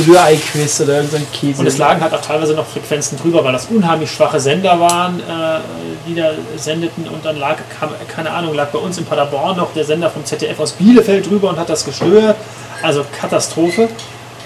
Rührei-Quiz 0.06 0.80
oder 0.82 0.96
irgendein 0.96 1.26
Käse. 1.32 1.60
Und 1.60 1.66
es 1.66 1.78
lagen 1.78 2.00
halt 2.00 2.14
auch 2.14 2.20
teilweise 2.20 2.54
noch 2.54 2.66
Frequenzen 2.66 3.18
drüber, 3.18 3.42
weil 3.42 3.52
das 3.52 3.66
unheimlich 3.66 4.10
schwache 4.10 4.38
Sender 4.38 4.78
waren, 4.78 5.18
äh, 5.18 5.58
die 6.06 6.14
da 6.14 6.30
sendeten. 6.56 7.08
Und 7.08 7.24
dann 7.24 7.36
lag, 7.36 7.56
kam, 7.80 7.90
keine 8.06 8.30
Ahnung, 8.30 8.54
lag 8.54 8.68
bei 8.68 8.78
uns 8.78 8.96
in 8.98 9.06
Paderborn 9.06 9.56
noch 9.56 9.72
der 9.72 9.84
Sender 9.84 10.08
vom 10.08 10.24
ZDF 10.24 10.60
aus 10.60 10.72
Bielefeld 10.72 11.28
drüber 11.28 11.50
und 11.50 11.58
hat 11.58 11.68
das 11.68 11.84
gestört. 11.84 12.36
Also 12.80 13.04
Katastrophe. 13.20 13.88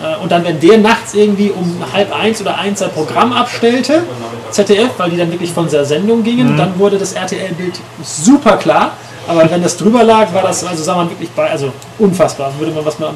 Äh, 0.02 0.22
Und 0.22 0.32
dann, 0.32 0.44
wenn 0.44 0.58
der 0.60 0.78
nachts 0.78 1.14
irgendwie 1.14 1.50
um 1.50 1.76
halb 1.93 2.12
eins 2.14 2.40
oder 2.40 2.58
eins 2.58 2.81
sein 2.81 2.90
Programm 2.90 3.32
abstellte, 3.32 4.02
ZDF, 4.50 4.90
weil 4.99 5.10
die 5.10 5.16
dann 5.16 5.31
wirklich 5.31 5.52
von 5.52 5.69
der 5.70 5.84
Sendung 5.84 6.22
gingen, 6.22 6.56
dann 6.56 6.78
wurde 6.78 6.99
das 6.99 7.12
RTL-Bild 7.12 7.75
super 8.02 8.56
klar. 8.56 8.93
Aber 9.28 9.49
wenn 9.49 9.62
das 9.62 9.76
drüber 9.76 10.02
lag, 10.02 10.32
war 10.34 10.43
das, 10.43 10.64
also 10.64 10.82
sah 10.82 10.96
man 10.96 11.08
wirklich 11.08 11.31
bei, 11.31 11.49
also 11.49 11.72
unfassbar. 12.00 12.52
Würde 12.58 12.72
man 12.72 12.84
was 12.84 12.99
man, 12.99 13.14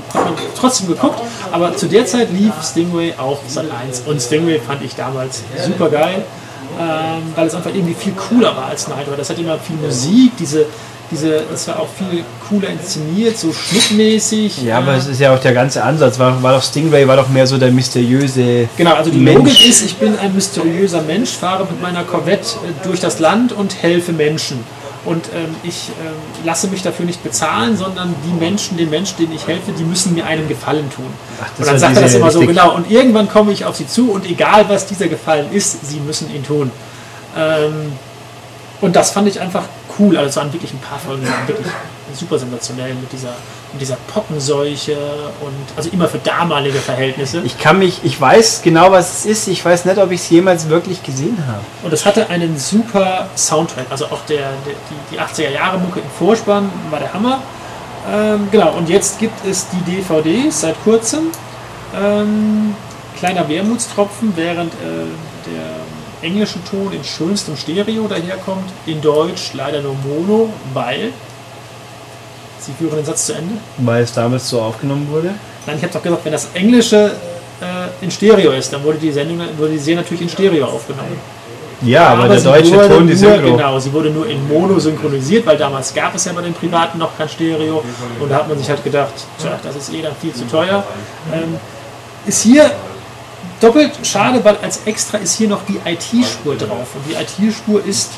trotzdem 0.59 0.87
geguckt. 0.87 1.21
Aber 1.51 1.77
zu 1.77 1.87
der 1.89 2.07
Zeit 2.07 2.31
lief 2.31 2.53
Stingray 2.63 3.13
auf 3.19 3.39
Sat 3.49 3.65
1. 3.87 4.05
Und 4.07 4.23
Stingray 4.23 4.61
fand 4.61 4.83
ich 4.85 4.95
damals 4.95 5.43
super 5.67 5.89
geil, 5.91 6.25
ähm, 6.79 7.23
weil 7.35 7.49
es 7.49 7.55
einfach 7.57 7.71
irgendwie 7.75 7.95
viel 7.95 8.13
cooler 8.13 8.57
war 8.57 8.67
als 8.67 8.87
Night 8.87 9.07
Rider. 9.09 9.17
Das 9.17 9.31
hat 9.31 9.39
immer 9.41 9.59
viel 9.59 9.75
Musik, 9.77 10.37
diese, 10.39 10.67
diese, 11.11 11.43
das 11.51 11.69
war 11.69 11.81
auch 11.81 11.89
viel 11.89 12.25
cooler 12.49 12.69
inszeniert, 12.69 13.39
so 13.39 13.53
schnittmäßig. 13.53 14.63
ja, 14.63 14.79
aber 14.79 14.95
es 14.95 15.07
ist 15.07 15.21
ja 15.21 15.35
auch 15.35 15.39
der 15.41 15.53
ganze 15.53 15.83
Ansatz. 15.83 16.19
War, 16.19 16.43
war 16.43 16.55
doch 16.55 16.63
Stingray 16.63 17.07
war 17.07 17.17
doch 17.17 17.29
mehr 17.29 17.47
so 17.47 17.59
der 17.59 17.71
mysteriöse. 17.71 18.69
Genau, 18.77 18.95
also 18.95 19.11
die 19.11 19.19
Mensch. 19.19 19.39
Logik 19.39 19.69
ist, 19.69 19.85
ich 19.85 19.97
bin 19.97 20.19
ein 20.19 20.35
mysteriöser 20.35 21.03
Mensch, 21.03 21.31
fahre 21.31 21.65
mit 21.65 21.81
meiner 21.81 22.05
Corvette 22.05 22.57
äh, 22.57 22.87
durch 22.87 23.01
das 23.01 23.19
Land 23.19 23.53
und 23.53 23.83
helfe 23.83 24.13
Menschen. 24.13 24.65
Und 25.05 25.27
ähm, 25.37 25.55
ich 25.63 25.91
ähm, 26.05 26.15
lasse 26.45 26.67
mich 26.67 26.83
dafür 26.83 27.07
nicht 27.07 27.23
bezahlen, 27.23 27.77
sondern 27.77 28.13
die 28.27 28.33
Menschen, 28.45 28.77
den 28.77 28.91
Menschen, 28.91 29.17
denen 29.19 29.33
ich 29.35 29.47
helfe, 29.47 29.71
die 29.79 29.85
müssen 29.85 30.15
mir 30.15 30.27
einen 30.27 30.49
Gefallen 30.49 30.91
tun. 30.91 31.07
Ach, 31.41 31.47
und 31.59 31.67
dann 31.69 31.79
sagt 31.79 31.95
er 31.97 32.03
das 32.03 32.15
immer 32.15 32.31
so, 32.33 32.41
richtig- 32.41 32.57
genau. 32.57 32.75
Und 32.75 32.91
irgendwann 32.91 33.29
komme 33.29 33.53
ich 33.53 33.65
auf 33.65 33.77
sie 33.77 33.87
zu 33.87 34.11
und 34.11 34.27
egal 34.29 34.65
was 34.69 34.87
dieser 34.87 35.07
Gefallen 35.07 35.47
ist, 35.53 35.87
sie 35.89 36.01
müssen 36.01 36.35
ihn 36.35 36.45
tun. 36.45 36.73
Ähm, 37.37 37.93
und 38.81 38.97
das 38.97 39.13
fand 39.13 39.29
ich 39.29 39.41
einfach 39.41 39.63
cool. 39.99 40.17
Also 40.17 40.31
es 40.31 40.37
waren 40.37 40.53
wirklich 40.53 40.73
ein 40.73 40.81
paar 40.81 40.99
Folgen, 40.99 41.23
die 41.23 41.31
waren 41.31 41.49
wirklich 41.49 41.67
super 42.15 42.39
sensationell 42.39 42.95
mit 42.95 43.13
dieser, 43.13 43.35
mit 43.73 43.81
dieser 43.81 43.97
Pockenseuche 44.13 44.97
und 45.41 45.77
also 45.77 45.91
immer 45.91 46.09
für 46.09 46.19
damalige 46.19 46.79
Verhältnisse. 46.79 47.43
Ich 47.45 47.59
kann 47.59 47.79
mich, 47.79 48.01
ich 48.05 48.21
weiß 48.21 48.63
genau, 48.63 48.91
was 48.91 49.19
es 49.19 49.27
ist. 49.27 49.49
Ich 49.49 49.65
weiß 49.65 49.85
nicht, 49.85 49.99
ob 49.99 50.11
ich 50.11 50.21
es 50.21 50.31
jemals 50.31 50.69
wirklich 50.69 51.03
gesehen 51.03 51.39
habe. 51.47 51.61
Und 51.83 51.93
es 51.93 52.07
hatte 52.07 52.29
einen 52.31 52.59
super 52.59 53.29
Soundtrack. 53.37 53.87
Also 53.91 54.07
auch 54.07 54.25
der, 54.27 54.51
der, 54.65 54.75
die, 55.11 55.17
die 55.17 55.21
80er 55.21 55.51
Jahre 55.51 55.79
Mucke 55.79 56.01
im 56.01 56.11
Vorspann 56.19 56.71
war 56.91 57.01
der 57.01 57.13
Hammer. 57.13 57.43
Ähm, 58.11 58.49
genau, 58.51 58.73
und 58.73 58.89
jetzt 58.89 59.19
gibt 59.19 59.45
es 59.45 59.67
die 59.69 59.81
DVDs 59.91 60.61
seit 60.61 60.83
kurzem. 60.85 61.31
Ähm, 61.95 62.75
kleiner 63.19 63.49
Wermutstropfen, 63.49 64.33
während 64.37 64.73
äh, 64.75 65.07
der 65.47 65.86
englische 66.27 66.59
Ton 66.71 66.93
in 66.93 67.03
schönstem 67.05 67.57
Stereo 67.57 68.07
daherkommt, 68.09 68.69
in 68.87 69.01
Deutsch 69.01 69.53
leider 69.55 69.81
nur 69.81 69.95
Mono, 70.05 70.51
weil. 70.75 71.13
Sie 72.61 72.73
führen 72.73 72.97
den 72.97 73.05
Satz 73.05 73.27
zu 73.27 73.35
Ende. 73.35 73.55
Weil 73.79 74.03
es 74.03 74.13
damals 74.13 74.49
so 74.49 74.61
aufgenommen 74.61 75.07
wurde. 75.11 75.31
Nein, 75.67 75.77
ich 75.77 75.83
habe 75.83 75.93
doch 75.93 76.03
gesagt, 76.03 76.25
wenn 76.25 76.33
das 76.33 76.49
Englische 76.55 77.13
äh, 77.61 78.05
in 78.05 78.11
Stereo 78.11 78.51
ist, 78.53 78.73
dann 78.73 78.83
wurde 78.83 78.99
die 78.99 79.13
Sendung, 79.13 79.41
wurde 79.57 79.73
die 79.73 79.79
Serie 79.79 80.03
natürlich 80.03 80.23
in 80.23 80.29
Stereo 80.29 80.67
aufgenommen. 80.67 81.17
Ja, 81.83 82.09
aber, 82.09 82.29
der 82.29 82.39
sie 82.39 82.45
deutsche 82.45 82.73
wurde 82.73 82.89
Ton, 82.89 83.07
die 83.07 83.15
Synchro. 83.15 83.57
Genau, 83.57 83.79
sie 83.79 83.93
wurde 83.93 84.11
nur 84.11 84.27
in 84.27 84.49
Mono 84.49 84.79
synchronisiert, 84.79 85.47
weil 85.47 85.59
damals 85.59 85.93
gab 85.95 86.15
es 86.15 86.25
ja 86.25 86.33
bei 86.33 86.43
den 86.43 86.55
Privaten 86.55 86.99
noch 86.99 87.17
kein 87.17 87.29
Stereo. 87.29 87.85
Und 88.19 88.31
da 88.31 88.37
hat 88.37 88.49
man 88.49 88.59
sich 88.59 88.69
halt 88.69 88.83
gedacht, 88.83 89.13
tja, 89.39 89.59
das 89.63 89.77
ist 89.77 89.93
eh 89.93 90.03
dann 90.03 90.17
viel 90.21 90.33
zu 90.33 90.47
teuer. 90.49 90.83
Ähm, 91.33 91.57
ist 92.27 92.43
hier 92.43 92.71
doppelt 93.61 93.93
schade, 94.03 94.45
weil 94.45 94.57
als 94.63 94.81
extra 94.85 95.19
ist 95.19 95.37
hier 95.37 95.49
noch 95.49 95.63
die 95.67 95.79
IT-Spur 95.85 96.57
drauf. 96.57 96.89
Und 96.95 97.05
die 97.09 97.15
IT-Spur 97.15 97.85
ist 97.85 98.11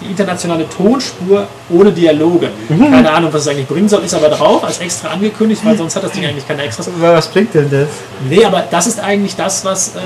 die 0.00 0.10
internationale 0.10 0.68
Tonspur 0.68 1.46
ohne 1.70 1.92
Dialoge. 1.92 2.50
Mhm. 2.68 2.90
Keine 2.90 3.10
Ahnung, 3.10 3.32
was 3.32 3.42
es 3.42 3.48
eigentlich 3.48 3.66
bringen 3.66 3.88
soll, 3.88 4.04
ist 4.04 4.14
aber 4.14 4.28
drauf, 4.28 4.62
als 4.64 4.78
extra 4.78 5.08
angekündigt, 5.08 5.64
weil 5.64 5.76
sonst 5.76 5.96
hat 5.96 6.04
das 6.04 6.12
Ding 6.12 6.24
eigentlich 6.24 6.46
keine 6.46 6.62
Extras. 6.62 6.88
Was 6.98 7.28
bringt 7.28 7.54
denn 7.54 7.70
das? 7.70 7.88
Nee, 8.28 8.44
aber 8.44 8.64
das 8.70 8.86
ist 8.86 9.00
eigentlich 9.00 9.36
das, 9.36 9.64
was 9.64 9.96
äh, 9.96 10.00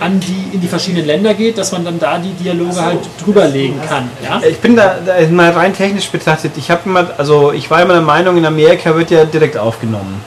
an 0.00 0.20
die, 0.20 0.54
in 0.54 0.60
die 0.60 0.68
verschiedenen 0.68 1.06
Länder 1.06 1.34
geht, 1.34 1.58
dass 1.58 1.72
man 1.72 1.84
dann 1.84 1.98
da 1.98 2.18
die 2.18 2.32
Dialoge 2.32 2.80
halt 2.80 3.00
drüberlegen 3.24 3.80
kann. 3.88 4.10
Ja? 4.22 4.40
Ich 4.46 4.58
bin 4.58 4.76
da, 4.76 4.96
da 5.04 5.26
mal 5.30 5.50
rein 5.50 5.74
technisch 5.74 6.10
betrachtet, 6.10 6.52
ich 6.56 6.70
habe 6.70 6.82
immer, 6.84 7.10
also 7.16 7.52
ich 7.52 7.70
war 7.70 7.82
immer 7.82 7.94
der 7.94 8.02
Meinung, 8.02 8.36
in 8.36 8.46
Amerika 8.46 8.94
wird 8.94 9.10
ja 9.10 9.24
direkt 9.24 9.56
aufgenommen. 9.56 10.22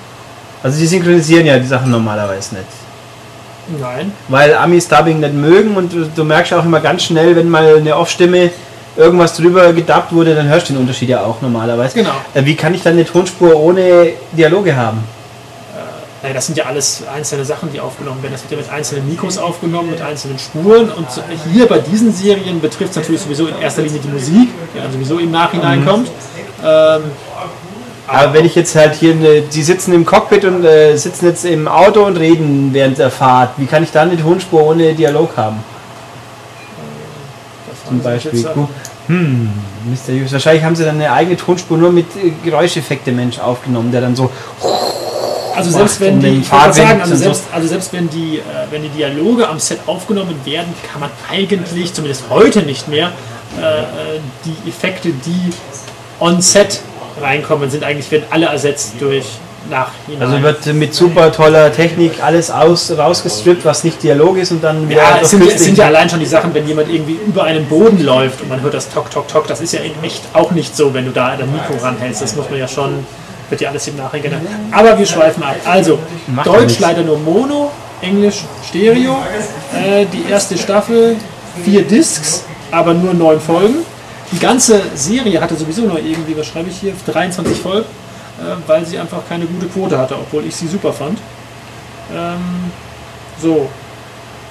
Also 0.64 0.80
die 0.80 0.88
synchronisieren 0.88 1.46
ja 1.46 1.60
die 1.60 1.68
Sachen 1.68 1.92
normalerweise 1.92 2.56
nicht. 2.56 2.83
Nein. 3.80 4.12
Weil 4.28 4.54
Amis 4.56 4.88
Dubbing 4.88 5.20
nicht 5.20 5.34
mögen 5.34 5.76
und 5.76 5.94
du, 5.94 6.06
du 6.06 6.24
merkst 6.24 6.54
auch 6.54 6.66
immer 6.66 6.80
ganz 6.80 7.04
schnell, 7.04 7.36
wenn 7.36 7.50
mal 7.50 7.78
eine 7.78 7.96
Off-Stimme 7.96 8.52
irgendwas 8.96 9.36
drüber 9.36 9.74
gedubbt 9.74 10.12
wurde, 10.12 10.36
dann 10.36 10.48
hörst 10.48 10.70
du 10.70 10.74
den 10.74 10.82
Unterschied 10.82 11.10
ja 11.10 11.24
auch 11.24 11.42
normalerweise. 11.42 11.96
Genau. 11.96 12.12
Äh, 12.34 12.46
Wie 12.46 12.56
kann 12.56 12.74
ich 12.74 12.84
dann 12.84 12.94
eine 12.94 13.06
Tonspur 13.06 13.56
ohne 13.56 14.14
Dialoge 14.34 14.76
haben? 14.76 15.04
Naja, 16.24 16.36
das 16.36 16.46
sind 16.46 16.58
ja 16.58 16.64
alles 16.64 17.04
einzelne 17.14 17.44
Sachen, 17.44 17.70
die 17.74 17.82
aufgenommen 17.82 18.24
werden. 18.24 18.32
Das 18.32 18.44
wird 18.44 18.54
ja 18.54 18.58
mit 18.58 18.70
einzelnen 18.70 19.10
Mikros 19.10 19.38
aufgenommen, 19.38 19.92
mit 19.92 20.02
einzelnen 20.02 20.40
Spuren. 20.40 20.90
Und 20.90 21.08
hier 21.52 21.68
bei 21.68 21.80
diesen 21.80 22.14
Serien 22.14 22.62
betrifft 22.62 22.92
es 22.92 22.96
natürlich 22.96 23.20
sowieso 23.20 23.48
in 23.48 23.60
erster 23.60 23.82
Linie 23.82 24.00
die 24.00 24.08
Musik, 24.08 24.50
die 24.74 24.80
dann 24.80 24.90
sowieso 24.90 25.20
im 25.20 25.32
Nachhinein 25.32 25.86
kommt. 25.86 26.10
Ähm, 26.64 27.02
Aber 28.08 28.34
wenn 28.34 28.46
ich 28.46 28.56
jetzt 28.56 28.76
halt 28.76 28.96
hier, 28.96 29.14
eine, 29.14 29.42
die 29.42 29.64
sitzen 29.64 29.94
im 29.94 30.06
Cockpit 30.06 30.44
und 30.46 30.66
äh, 30.66 30.96
sitzen 30.98 31.26
jetzt 31.26 31.46
im 31.46 31.68
Auto 31.68 32.04
und 32.06 32.18
reden 32.18 32.70
während 32.74 32.98
der 32.98 33.10
Fahrt, 33.10 33.52
wie 33.58 33.66
kann 33.66 33.84
ich 33.84 33.92
dann 33.92 34.10
eine 34.10 34.22
Tonspur 34.22 34.68
ohne 34.68 34.94
Dialog 34.94 35.38
haben? 35.38 35.64
Zum 37.88 38.02
Beispiel. 38.02 38.46
Hm, 39.08 39.52
mysteriös. 39.86 40.32
Wahrscheinlich 40.32 40.64
haben 40.64 40.76
sie 40.76 40.86
dann 40.86 40.96
eine 40.96 41.12
eigene 41.12 41.36
Tonspur 41.36 41.78
nur 41.78 41.92
mit 41.92 42.08
äh, 42.16 42.32
Geräuscheffekte 42.44 43.12
Mensch 43.12 43.40
aufgenommen, 43.40 43.92
der 43.92 44.02
dann 44.02 44.16
so. 44.16 44.30
Also 45.56 45.70
selbst 45.70 46.00
wenn 46.00 46.20
die, 46.20 46.42
sagen, 46.42 47.02
also 47.02 47.16
selbst, 47.16 47.44
also 47.52 47.68
selbst 47.68 47.94
wenn 47.94 48.10
die, 48.10 48.38
äh, 48.38 48.42
wenn 48.72 48.82
die 48.82 48.90
Dialoge 48.90 49.48
am 49.48 49.60
Set 49.60 49.80
aufgenommen 49.86 50.36
werden, 50.46 50.74
kann 50.92 51.02
man 51.02 51.12
eigentlich, 51.30 51.94
zumindest 51.94 52.24
heute 52.30 52.64
nicht 52.64 52.88
mehr, 52.88 53.12
äh, 53.60 53.82
äh, 53.82 53.84
die 54.46 54.70
Effekte, 54.70 55.10
die 55.10 55.54
on 56.20 56.42
Set 56.42 56.82
reinkommen, 57.22 57.70
sind 57.70 57.84
eigentlich 57.84 58.10
werden 58.12 58.26
alle 58.30 58.48
ersetzt 58.48 58.94
durch 59.00 59.26
Nachhinein. 59.70 60.22
Also 60.22 60.42
wird 60.42 60.66
mit 60.74 60.94
super 60.94 61.32
toller 61.32 61.72
Technik 61.72 62.24
alles 62.24 62.52
aus, 62.52 62.92
rausgestrippt, 62.98 63.64
was 63.66 63.84
nicht 63.84 64.04
Dialog 64.04 64.38
ist 64.38 64.52
und 64.52 64.64
dann 64.64 64.90
wieder 64.90 65.02
ja, 65.02 65.20
es 65.22 65.30
sind, 65.30 65.44
es 65.48 65.64
sind 65.64 65.78
ja 65.78 65.86
allein 65.86 66.10
schon 66.10 66.20
die 66.20 66.26
Sachen, 66.26 66.54
wenn 66.54 66.68
jemand 66.68 66.90
irgendwie 66.90 67.18
über 67.26 67.44
einen 67.44 67.66
Boden 67.66 68.04
läuft 68.04 68.42
und 68.42 68.50
man 68.50 68.62
hört 68.62 68.74
das 68.74 68.90
Tok, 68.90 69.10
Tok, 69.10 69.28
Tok, 69.28 69.48
das 69.48 69.62
ist 69.62 69.74
ja 69.74 69.80
in 69.82 69.92
echt 70.04 70.24
auch 70.34 70.52
nicht 70.52 70.76
so, 70.76 70.94
wenn 70.94 71.06
du 71.06 71.12
da 71.12 71.36
das 71.38 71.48
Mikro 71.48 71.82
ranhältst. 71.84 72.22
Das 72.22 72.36
muss 72.36 72.50
man 72.50 72.60
ja 72.60 72.68
schon, 72.68 73.06
wird 73.50 73.62
ja 73.62 73.70
alles 73.70 73.88
im 73.88 73.96
Nachhinein 73.96 74.24
genannt. 74.24 74.48
Aber 74.72 74.98
wir 74.98 75.06
schweifen 75.06 75.44
ab. 75.44 75.56
Also, 75.66 76.00
Macht 76.28 76.48
Deutsch 76.48 76.80
leider 76.80 77.04
nur 77.04 77.18
Mono, 77.18 77.72
Englisch 78.02 78.44
Stereo. 78.68 79.18
Äh, 79.74 80.06
die 80.12 80.30
erste 80.30 80.58
Staffel, 80.58 81.16
vier 81.64 81.84
Discs, 81.84 82.44
aber 82.72 82.94
nur 82.94 83.14
neun 83.14 83.40
Folgen. 83.40 83.86
Die 84.34 84.40
ganze 84.40 84.82
Serie 84.96 85.40
hatte 85.40 85.56
sowieso 85.56 85.84
nur 85.84 86.00
irgendwie, 86.00 86.36
was 86.36 86.48
schreibe 86.48 86.70
ich 86.70 86.78
hier, 86.78 86.94
23 87.06 87.58
Folgen, 87.60 87.86
äh, 88.40 88.56
weil 88.68 88.84
sie 88.86 88.98
einfach 88.98 89.20
keine 89.30 89.46
gute 89.46 89.68
Quote 89.68 89.98
hatte, 89.98 90.16
obwohl 90.16 90.44
ich 90.46 90.56
sie 90.56 90.68
super 90.68 90.92
fand. 90.92 91.20
Ähm, 92.12 92.72
so, 93.40 93.70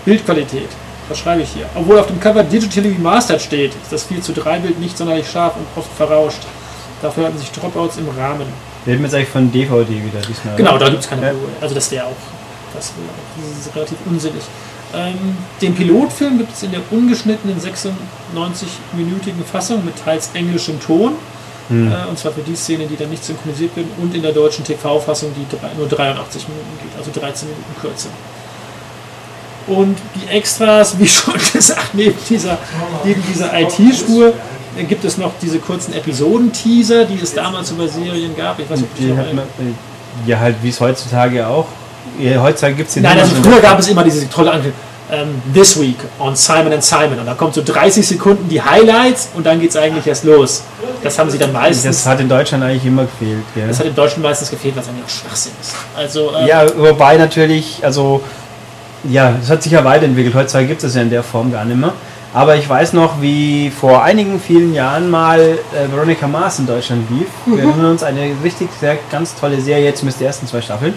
Bildqualität. 0.05 0.69
Was 1.09 1.19
schreibe 1.19 1.43
ich 1.43 1.51
hier? 1.51 1.67
Obwohl 1.75 1.99
auf 1.99 2.07
dem 2.07 2.21
Cover 2.21 2.45
Digitally 2.45 2.91
Remastered 2.91 3.43
steht, 3.43 3.73
ist 3.75 3.91
das 3.91 4.05
4 4.05 4.23
zu 4.23 4.33
3 4.33 4.61
Bild 4.61 4.79
nicht 4.79 4.97
sonderlich 4.97 5.29
scharf 5.29 5.55
und 5.57 5.67
oft 5.77 5.91
verrauscht. 5.97 6.43
Dafür 7.03 7.27
hatten 7.27 7.39
sich 7.39 7.51
Dropouts 7.51 7.97
im 7.97 8.09
Rahmen. 8.09 8.47
Reden 8.87 9.01
wir 9.01 9.07
jetzt 9.07 9.15
eigentlich 9.15 9.29
von 9.29 9.51
DVD 9.51 9.91
wieder 9.91 10.21
diesmal. 10.21 10.57
Genau, 10.57 10.79
da 10.79 10.89
gibt 10.89 11.03
es 11.03 11.11
keine 11.11 11.27
Ja. 11.27 11.33
Also 11.61 11.75
das 11.75 11.91
wäre 11.91 12.07
auch, 12.07 12.17
das, 12.73 12.93
wär 12.97 13.11
auch 13.11 13.51
das 13.51 13.67
ist 13.67 13.77
relativ 13.77 13.99
unsinnig. 14.07 14.43
Ähm, 14.95 15.37
den 15.61 15.75
Pilotfilm 15.75 16.39
gibt 16.39 16.53
es 16.53 16.63
in 16.63 16.71
der 16.73 16.81
ungeschnittenen 16.91 17.59
96-minütigen 17.59 19.45
Fassung 19.51 19.85
mit 19.85 19.95
teils 20.05 20.31
englischem 20.35 20.81
Ton. 20.81 21.13
Hm. 21.69 21.91
Äh, 21.91 22.09
und 22.09 22.19
zwar 22.19 22.33
für 22.33 22.43
die 22.43 22.57
Szene, 22.57 22.87
die 22.87 22.97
dann 22.97 23.11
nicht 23.11 23.25
synchronisiert 23.25 23.75
wird. 23.77 23.87
Und 23.99 24.15
in 24.15 24.23
der 24.23 24.33
deutschen 24.33 24.65
TV-Fassung, 24.65 25.33
die 25.35 25.47
drei, 25.57 25.71
nur 25.77 25.89
83 25.89 26.47
Minuten 26.49 26.79
geht, 26.83 26.99
also 26.99 27.11
13 27.19 27.49
Minuten 27.49 27.81
kürzer. 27.81 28.11
Und 29.67 29.97
die 30.17 30.29
Extras, 30.29 30.99
wie 30.99 31.07
schon 31.07 31.35
gesagt, 31.53 31.95
neben 31.95 32.19
dieser, 32.29 32.59
neben 33.05 33.23
dieser 33.33 33.59
IT-Spur 33.59 34.33
äh, 34.77 34.85
gibt 34.85 35.05
es 35.05 35.19
noch 35.19 35.33
diese 35.41 35.59
kurzen 35.59 35.95
Episoden-Teaser, 35.95 37.05
die 37.05 37.21
es 37.23 37.33
damals 37.33 37.71
über 37.71 37.89
Serien 37.89 38.37
gab. 38.37 38.59
Ich 38.59 38.69
weiß 38.69 38.81
nicht, 38.81 38.91
ob 38.91 38.99
Die 38.99 39.07
noch 39.07 39.19
hat 39.19 39.33
man, 39.33 39.45
äh, 39.45 40.27
ja, 40.27 40.39
halt 40.39 40.57
wie 40.63 40.69
es 40.69 40.81
heutzutage 40.81 41.47
auch. 41.47 41.67
Ja, 42.19 42.43
heutzutage 42.43 42.75
gibt 42.75 42.91
es 42.91 42.97
Nein, 42.97 43.19
also 43.19 43.35
früher 43.43 43.61
gab 43.61 43.79
es 43.79 43.89
immer 43.89 44.05
diese 44.05 44.29
tolle 44.29 44.51
Ankündigung. 44.51 44.81
Ähm, 45.11 45.43
This 45.53 45.79
Week 45.79 45.97
on 46.19 46.35
Simon 46.35 46.73
and 46.73 46.83
Simon. 46.83 47.19
Und 47.19 47.27
da 47.27 47.35
kommt 47.35 47.55
so 47.55 47.63
30 47.63 48.07
Sekunden 48.07 48.49
die 48.49 48.63
Highlights 48.63 49.29
und 49.35 49.45
dann 49.45 49.61
geht 49.61 49.71
es 49.71 49.77
eigentlich 49.77 50.07
erst 50.07 50.25
los. 50.25 50.63
Das 51.03 51.19
haben 51.19 51.29
sie 51.29 51.39
dann 51.39 51.53
meistens. 51.53 51.85
Das 51.85 52.07
hat 52.07 52.21
in 52.21 52.29
Deutschland 52.29 52.65
eigentlich 52.65 52.87
immer 52.87 53.03
gefehlt. 53.03 53.43
Gell? 53.55 53.69
Das 53.69 53.79
hat 53.79 53.87
in 53.87 53.95
Deutschland 53.95 54.23
meistens 54.23 54.51
gefehlt, 54.51 54.75
es 54.79 54.89
eigentlich 54.89 55.05
auch 55.05 55.09
Schwachsinn 55.11 55.53
ist. 55.61 55.75
Also, 55.95 56.33
ähm, 56.35 56.47
Ja, 56.47 56.65
wobei 56.79 57.17
natürlich, 57.19 57.81
also 57.83 58.23
ja, 59.05 59.35
es 59.43 59.51
hat 59.51 59.63
sich 59.63 59.73
ja 59.73 59.85
weiterentwickelt. 59.85 60.35
Heutzutage 60.35 60.67
gibt 60.69 60.83
es 60.83 60.95
ja 60.95 61.03
in 61.03 61.11
der 61.11 61.23
Form 61.23 61.53
gar 61.53 61.65
nicht 61.65 61.79
mehr. 61.79 61.93
Aber 62.35 62.57
ich 62.57 62.67
weiß 62.67 62.95
noch, 62.95 63.21
wie 63.21 63.71
vor 63.71 64.03
einigen 64.03 64.41
vielen 64.41 64.73
Jahren 64.73 65.11
mal 65.11 65.39
äh, 65.41 65.93
Veronica 65.93 66.27
Mars 66.27 66.59
in 66.59 66.67
Deutschland 66.67 67.11
lief. 67.11 67.27
Wir 67.45 67.65
erinnern 67.65 67.91
uns 67.91 68.03
eine 68.03 68.31
richtig 68.43 68.71
sehr 68.81 68.97
ganz 69.11 69.35
tolle 69.35 69.61
Serie, 69.61 69.85
jetzt 69.85 69.99
zumindest 69.99 70.21
die 70.21 70.25
ersten 70.25 70.47
zwei 70.47 70.63
Staffeln. 70.63 70.95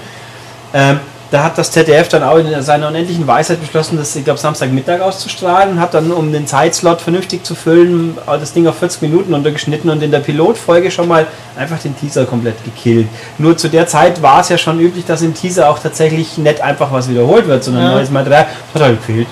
Ähm, 0.76 1.00
da 1.32 1.44
hat 1.44 1.58
das 1.58 1.72
ZDF 1.72 2.08
dann 2.10 2.22
auch 2.22 2.38
in 2.38 2.62
seiner 2.62 2.88
unendlichen 2.88 3.26
Weisheit 3.26 3.60
beschlossen, 3.60 3.98
das, 3.98 4.16
ich 4.16 4.24
glaube, 4.24 4.40
Samstagmittag 4.40 5.02
auszustrahlen 5.02 5.80
hat 5.80 5.94
dann, 5.94 6.12
um 6.12 6.32
den 6.32 6.46
Zeitslot 6.46 7.02
vernünftig 7.02 7.44
zu 7.44 7.56
füllen, 7.56 8.18
auch 8.26 8.40
das 8.40 8.54
Ding 8.54 8.68
auf 8.68 8.78
40 8.78 9.02
Minuten 9.02 9.34
untergeschnitten 9.34 9.90
und 9.90 10.04
in 10.04 10.12
der 10.12 10.20
Pilotfolge 10.20 10.92
schon 10.92 11.08
mal 11.08 11.26
einfach 11.58 11.80
den 11.80 11.98
Teaser 11.98 12.26
komplett 12.26 12.64
gekillt. 12.64 13.08
Nur 13.38 13.58
zu 13.58 13.70
der 13.70 13.88
Zeit 13.88 14.22
war 14.22 14.42
es 14.42 14.50
ja 14.50 14.58
schon 14.58 14.80
üblich, 14.80 15.06
dass 15.06 15.24
im 15.24 15.34
Teaser 15.34 15.70
auch 15.70 15.80
tatsächlich 15.80 16.38
nicht 16.38 16.62
einfach 16.62 16.92
was 16.92 17.10
wiederholt 17.10 17.48
wird, 17.48 17.64
sondern 17.64 17.86
Ja. 17.86 17.92
neues 17.96 18.12
Material. 18.12 18.46
Das 18.74 18.82
hat 18.82 18.90
halt 18.90 19.00
gefehlt. 19.00 19.28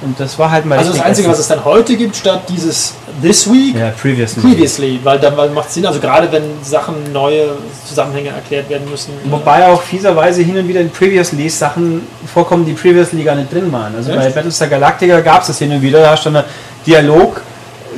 Und 0.00 0.18
das 0.20 0.38
war 0.38 0.50
halt 0.50 0.64
mal 0.64 0.78
also 0.78 0.92
das 0.92 1.00
Einzige, 1.00 1.28
was 1.28 1.40
es 1.40 1.48
dann 1.48 1.64
heute 1.64 1.96
gibt, 1.96 2.14
statt 2.14 2.42
dieses 2.48 2.94
This 3.20 3.50
Week, 3.50 3.74
Ja, 3.76 3.90
previously. 3.90 4.40
Previously, 4.42 5.00
weil 5.02 5.18
dann 5.18 5.34
macht 5.52 5.72
Sinn, 5.72 5.84
also 5.86 5.98
gerade 5.98 6.30
wenn 6.30 6.44
Sachen 6.62 7.12
neue 7.12 7.48
Zusammenhänge 7.84 8.28
erklärt 8.28 8.68
werden 8.70 8.88
müssen. 8.88 9.12
Wobei 9.24 9.66
auch 9.66 9.82
fieserweise 9.82 10.42
hin 10.42 10.56
und 10.56 10.68
wieder 10.68 10.80
in 10.80 10.90
Previously 10.90 11.48
Sachen 11.48 12.02
vorkommen, 12.32 12.64
die 12.64 12.74
Previously 12.74 13.24
gar 13.24 13.34
nicht 13.34 13.52
drin 13.52 13.72
waren. 13.72 13.96
Also 13.96 14.12
Echt? 14.12 14.20
bei 14.20 14.30
Battlestar 14.30 14.68
Galactica 14.68 15.20
gab 15.20 15.40
es 15.40 15.48
das 15.48 15.58
hin 15.58 15.72
und 15.72 15.82
wieder, 15.82 16.00
da 16.00 16.10
hast 16.12 16.24
du 16.24 16.28
eine 16.28 16.44
Dialog. 16.86 17.40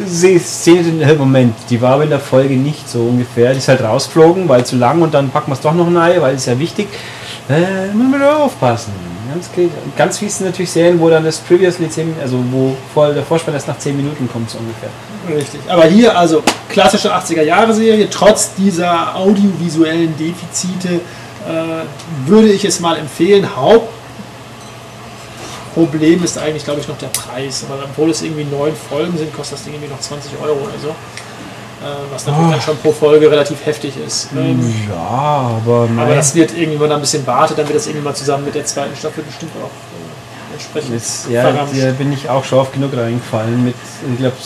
Szene, 0.07 0.83
den- 0.85 1.19
Moment, 1.19 1.55
die 1.69 1.83
war 1.83 1.95
aber 1.95 2.05
in 2.05 2.11
der 2.11 2.21
Folge 2.21 2.55
nicht 2.55 2.89
so 2.89 3.01
ungefähr. 3.01 3.53
Die 3.53 3.59
ist 3.59 3.69
halt 3.69 3.83
rausgeflogen, 3.83 4.49
weil 4.49 4.65
zu 4.65 4.77
lang 4.77 5.03
und 5.03 5.13
dann 5.13 5.29
packen 5.29 5.51
wir 5.51 5.55
es 5.55 5.61
doch 5.61 5.75
noch 5.75 5.93
rein, 5.95 6.23
weil 6.23 6.37
es 6.37 6.47
ja 6.47 6.59
wichtig. 6.59 6.89
Äh, 7.51 7.93
muss 7.93 8.11
man 8.11 8.21
da 8.21 8.37
aufpassen. 8.37 8.93
Ganz, 9.33 9.53
ge- 9.53 9.69
ganz 9.97 10.19
fies 10.19 10.39
sind 10.39 10.47
natürlich 10.47 10.71
Serien, 10.71 10.99
wo 11.01 11.09
dann 11.11 11.25
das 11.25 11.39
Previously 11.39 11.89
10, 11.89 12.15
also 12.21 12.39
wo 12.51 12.77
vor, 12.93 13.13
der 13.13 13.23
Vorspann 13.23 13.55
erst 13.55 13.69
nach 13.69 13.79
10 13.79 13.97
Minuten 13.97 14.29
kommt, 14.33 14.51
so 14.51 14.59
ungefähr. 14.59 14.89
Richtig. 15.37 15.61
Aber 15.69 15.85
hier 15.85 16.17
also 16.19 16.43
klassische 16.69 17.15
80er-Jahre-Serie, 17.15 18.09
trotz 18.11 18.55
dieser 18.55 19.15
audiovisuellen 19.15 20.17
Defizite 20.17 20.95
äh, 21.47 21.85
würde 22.27 22.49
ich 22.49 22.65
es 22.65 22.81
mal 22.81 22.97
empfehlen. 22.99 23.47
Hauptproblem 25.75 26.25
ist 26.25 26.37
eigentlich, 26.39 26.65
glaube 26.65 26.81
ich, 26.81 26.89
noch 26.89 26.99
der 26.99 27.09
Preis. 27.09 27.65
Aber 27.69 27.85
obwohl 27.85 28.11
es 28.11 28.23
irgendwie 28.23 28.45
neun 28.45 28.73
Folgen 28.75 29.17
sind, 29.17 29.35
kostet 29.35 29.59
das 29.59 29.65
Ding 29.65 29.75
irgendwie 29.75 29.91
noch 29.93 30.01
20 30.01 30.33
Euro 30.43 30.59
oder 30.61 30.79
so. 30.83 30.95
Äh, 31.83 32.13
was 32.13 32.27
natürlich 32.27 32.47
Oh. 32.49 32.51
dann 32.53 32.61
schon 32.61 32.77
pro 32.79 32.93
Folge 32.93 33.31
relativ 33.31 33.65
heftig 33.65 33.95
ist. 34.07 34.29
Ja, 34.35 35.51
aber 35.65 35.89
aber 35.97 36.15
das 36.15 36.35
wird 36.35 36.57
irgendwie, 36.57 36.87
da 36.87 36.95
ein 36.95 37.01
bisschen 37.01 37.27
wartet, 37.27 37.57
dann 37.59 37.67
wird 37.67 37.77
das 37.79 37.87
irgendwie 37.87 38.05
mal 38.05 38.15
zusammen 38.15 38.45
mit 38.45 38.55
der 38.55 38.67
zweiten 38.67 38.95
Staffel 38.95 39.25
bestimmt 39.25 39.53
auch 39.63 39.67
äh, 39.69 40.55
entsprechend 40.55 40.93
Jetzt, 40.93 41.31
ja, 41.31 41.51
da 41.51 41.65
bin 41.97 42.13
ich 42.13 42.29
auch 42.29 42.45
schon 42.45 42.59
oft 42.59 42.73
genug 42.75 42.95
reingefallen 42.95 43.65
mit, 43.65 43.75
ich 44.13 44.19
glaube, 44.19 44.37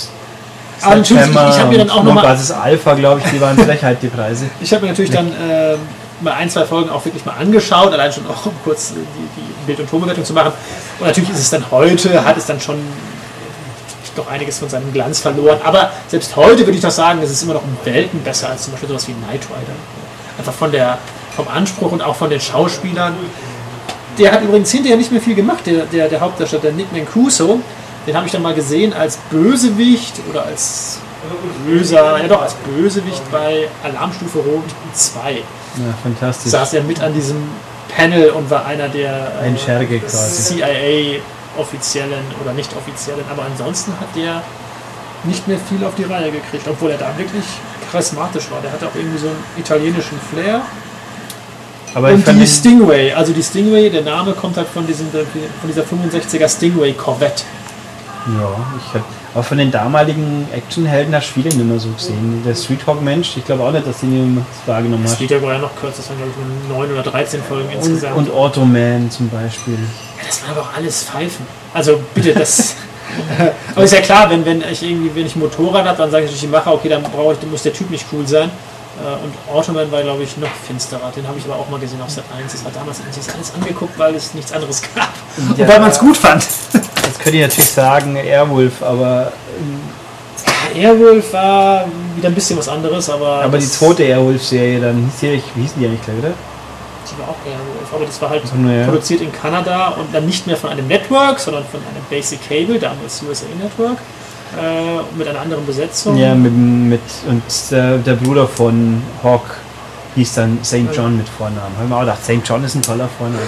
natürlich, 0.83 1.25
ich- 1.25 1.31
ich 1.31 1.59
hab 1.61 1.69
mir 1.71 1.79
dann 1.79 1.91
auch 1.91 2.05
noch 2.05 2.15
mal- 2.15 2.23
Das 2.23 2.41
ist 2.41 2.53
Alpha, 2.53 2.95
glaube 2.95 3.21
ich, 3.25 3.31
die 3.33 3.41
waren 3.41 3.59
Frechheit, 3.67 3.99
die 4.01 4.09
Preise. 4.09 4.45
Ich 4.61 4.73
habe 4.73 4.83
mir 4.85 4.93
natürlich 4.93 5.11
dann 5.11 5.27
äh, 5.29 5.75
mal 6.21 6.35
ein, 6.35 6.49
zwei 6.49 6.65
Folgen 6.65 6.89
auch 6.91 7.05
wirklich 7.05 7.25
mal 7.25 7.33
angeschaut, 7.33 7.93
allein 7.93 8.13
schon 8.13 8.27
auch 8.29 8.47
um 8.47 8.53
kurz 8.63 8.93
äh, 8.93 8.95
die, 8.95 9.41
die 9.41 9.67
Bild- 9.67 9.81
und 9.81 9.91
Tonbewertung 9.91 10.25
zu 10.25 10.33
machen. 10.35 10.53
Und 11.01 11.07
natürlich 11.09 11.31
ist 11.31 11.41
es 11.41 11.51
dann 11.51 11.65
heute, 11.73 12.25
hat 12.25 12.37
es 12.37 12.47
dann 12.47 12.61
schon 12.61 12.77
doch 14.15 14.29
einiges 14.29 14.59
von 14.59 14.69
seinem 14.69 14.93
Glanz 14.93 15.21
verloren. 15.21 15.59
Aber 15.65 15.91
selbst 16.09 16.37
heute 16.37 16.61
würde 16.61 16.73
ich 16.73 16.81
doch 16.81 16.91
sagen, 16.91 17.21
es 17.23 17.31
ist 17.31 17.43
immer 17.43 17.55
noch 17.55 17.63
um 17.63 17.77
Welten 17.85 18.21
besser 18.23 18.51
als 18.51 18.65
zum 18.65 18.73
Beispiel 18.73 18.89
sowas 18.89 19.09
wie 19.09 19.13
Knight 19.13 19.43
Rider. 19.45 19.77
Einfach 20.39 20.53
von 20.53 20.73
der, 20.73 20.99
vom 21.37 21.49
Anspruch 21.49 21.93
und 21.93 22.03
auch 22.03 22.17
von 22.17 22.31
den 22.31 22.41
Schauspielern. 22.41 23.15
Der 24.19 24.33
hat 24.33 24.43
übrigens 24.43 24.71
hinterher 24.71 24.97
nicht 24.97 25.11
mehr 25.11 25.21
viel 25.21 25.35
gemacht, 25.35 25.67
der, 25.67 25.87
der, 25.87 26.09
der 26.09 26.21
Hauptdarsteller, 26.21 26.63
der 26.63 26.73
Nick 26.73 26.93
Mancuso. 26.93 27.61
Den 28.07 28.17
habe 28.17 28.27
ich 28.27 28.33
dann 28.33 28.43
mal 28.43 28.55
gesehen 28.55 28.93
als 28.93 29.17
Bösewicht 29.31 30.15
oder 30.31 30.45
als 30.45 30.99
böser, 31.67 32.19
ja 32.21 32.29
doch, 32.29 32.43
als 32.43 32.55
Bösewicht 32.55 33.23
bei 33.31 33.69
Alarmstufe 33.83 34.39
Rot 34.39 34.65
2. 34.93 35.33
Ja, 35.33 35.43
fantastisch. 36.03 36.53
Saß 36.53 36.75
er 36.75 36.83
mit 36.83 37.01
an 37.01 37.15
diesem 37.15 37.49
Panel 37.89 38.31
und 38.31 38.51
war 38.51 38.67
einer 38.67 38.89
der 38.89 39.33
äh, 39.41 39.47
Ein 39.47 39.59
Scherge 39.59 40.01
quasi. 41.55 41.79
CIA-offiziellen 41.79 42.25
oder 42.43 42.53
nicht 42.53 42.75
offiziellen, 42.77 43.25
aber 43.31 43.45
ansonsten 43.45 43.93
hat 44.01 44.09
der 44.17 44.43
nicht 45.25 45.49
mehr 45.49 45.59
viel 45.59 45.85
auf 45.85 45.95
die 45.95 46.05
Reihe 46.05 46.31
gekriegt, 46.31 46.67
obwohl 46.69 46.91
er 46.91 46.99
da 46.99 47.17
wirklich 47.17 47.45
charismatisch 47.91 48.51
war. 48.51 48.61
Der 48.61 48.73
hatte 48.73 48.87
auch 48.87 48.95
irgendwie 48.95 49.19
so 49.19 49.29
einen 49.29 49.43
italienischen 49.57 50.19
Flair. 50.31 50.61
Aber 51.95 52.09
und 52.09 52.27
die 52.27 52.47
Stingray, 52.47 53.13
also 53.13 53.33
die 53.33 53.43
Stingray, 53.43 53.89
der 53.89 54.03
Name 54.03 54.33
kommt 54.33 54.57
halt 54.57 54.69
von, 54.69 54.87
diesem, 54.87 55.11
von 55.11 55.23
dieser 55.69 55.83
65er 55.83 56.49
Stingray 56.49 56.93
Corvette. 56.93 57.45
Ja, 58.27 58.57
ich 58.79 58.95
hab, 58.95 59.05
aber 59.35 59.43
von 59.43 59.59
den 59.59 59.73
damaligen 59.73 60.47
Actionhelden 60.53 61.13
hast 61.15 61.31
du 61.31 61.33
viele 61.35 61.49
nicht 61.49 61.65
mehr 61.65 61.81
so 61.81 61.89
gesehen. 61.89 62.43
Der 62.47 62.55
Streethawk-Mensch, 62.55 63.37
ich 63.37 63.45
glaube 63.45 63.65
auch 63.65 63.73
nicht, 63.73 63.85
dass 63.85 63.99
den 63.99 64.13
jemand 64.13 64.47
wahrgenommen 64.65 65.11
hat. 65.11 65.19
Lied 65.19 65.43
war 65.43 65.53
ja 65.53 65.59
noch 65.59 65.75
kürzer, 65.75 65.97
das 65.97 66.09
waren 66.09 66.19
glaube 66.19 66.33
ich 66.33 66.69
nur 66.69 66.79
9 66.79 66.93
oder 66.93 67.03
13 67.03 67.43
Folgen 67.43 67.69
Und, 67.69 67.75
insgesamt. 67.75 68.17
und 68.17 68.33
Automan 68.33 69.11
zum 69.11 69.29
Beispiel. 69.29 69.75
Ja, 69.75 70.27
das 70.27 70.43
waren 70.43 70.53
aber 70.53 70.61
auch 70.61 70.77
alles 70.77 71.03
Pfeifen. 71.03 71.45
Also 71.75 72.01
bitte, 72.15 72.33
das. 72.33 72.77
aber 73.75 73.85
ist 73.85 73.93
ja 73.93 74.01
klar, 74.01 74.31
wenn, 74.31 74.45
wenn 74.45 74.63
ich 74.71 74.83
irgendwie, 74.83 75.11
wenn 75.13 75.27
ich 75.27 75.35
Motorrad 75.35 75.85
habe, 75.85 75.99
dann 75.99 76.13
sage 76.13 76.25
ich 76.25 76.31
durch 76.31 76.41
die 76.41 76.47
Macher, 76.47 76.73
okay, 76.73 76.89
dann 76.89 77.03
brauche 77.03 77.33
ich, 77.33 77.41
dann 77.41 77.51
muss 77.51 77.65
der 77.65 77.73
Typ 77.73 77.91
nicht 77.91 78.07
cool 78.13 78.27
sein. 78.27 78.51
Äh, 79.03 79.25
Und 79.25 79.35
Automan 79.57 79.91
war, 79.91 80.03
glaube 80.03 80.23
ich, 80.23 80.37
noch 80.37 80.49
finsterer. 80.67 81.11
Den 81.17 81.27
habe 81.27 81.39
ich 81.39 81.45
aber 81.45 81.57
auch 81.57 81.69
mal 81.69 81.81
gesehen 81.81 82.01
auf 82.01 82.11
Set 82.11 82.25
1. 82.39 82.53
Das 82.53 82.65
war 82.65 82.71
damals 82.73 83.01
eigentlich 83.01 83.35
alles 83.35 83.53
angeguckt, 83.55 83.99
weil 83.99 84.15
es 84.15 84.35
nichts 84.35 84.53
anderes 84.53 84.83
gab. 84.95 85.09
Und 85.37 85.59
Ja. 85.59 85.67
weil 85.69 85.81
man 85.81 85.91
es 85.91 85.99
gut 85.99 86.17
fand. 86.17 86.43
Jetzt 86.73 87.19
könnte 87.21 87.37
ich 87.39 87.43
natürlich 87.43 87.71
sagen 87.71 88.17
Airwolf, 88.17 88.83
aber, 88.83 89.33
Airwolf 90.75 91.33
war 91.33 91.85
wieder 92.17 92.29
ein 92.29 92.35
bisschen 92.35 92.59
was 92.59 92.69
anderes, 92.69 93.09
aber. 93.11 93.43
aber 93.43 93.59
die 93.59 93.65
das- 93.65 93.79
zweite 93.79 94.03
Airwolf-Serie, 94.05 94.81
dann 94.81 95.05
hieß 95.11 95.21
die, 95.21 95.43
wie 95.55 95.63
hießen 95.63 95.79
die 95.81 95.87
eigentlich 95.87 96.03
gleich, 96.03 96.19
oder? 96.19 96.33
Die 97.07 97.19
war 97.21 97.29
auch 97.29 97.37
Airwolf, 97.47 97.93
aber 97.95 98.07
das 98.07 98.23
war 98.23 98.31
halt 98.31 98.43
naja. 98.57 98.85
produziert 98.87 99.21
in 99.21 99.31
Kanada 99.33 99.89
und 99.89 100.13
dann 100.15 100.25
nicht 100.27 100.47
mehr 100.47 100.57
von 100.57 100.71
einem 100.71 100.87
Network, 100.89 101.39
sondern 101.39 101.65
von 101.65 101.81
einem 101.81 102.03
Basic 102.11 102.41
Cable, 102.49 102.79
damals 102.79 103.23
USA 103.29 103.45
Network, 103.63 103.99
äh, 104.61 105.19
mit 105.19 105.29
einer 105.29 105.41
anderen 105.41 105.67
Besetzung. 105.67 106.17
Ja, 106.17 106.35
mit, 106.35 106.53
mit 106.53 107.01
und 107.29 107.43
der, 107.71 107.99
der 107.99 108.15
Bruder 108.15 108.47
von 108.49 109.03
Hawk 109.23 109.59
hieß 110.15 110.35
dann 110.35 110.59
St. 110.65 110.93
John 110.93 111.17
mit 111.17 111.29
Vornamen. 111.29 111.77
Haben 111.79 111.89
wir 111.89 111.97
auch 111.97 112.01
gedacht, 112.01 112.23
St. 112.25 112.41
John 112.45 112.63
ist 112.65 112.75
ein 112.75 112.83
toller 112.83 113.09
Vorname. 113.19 113.43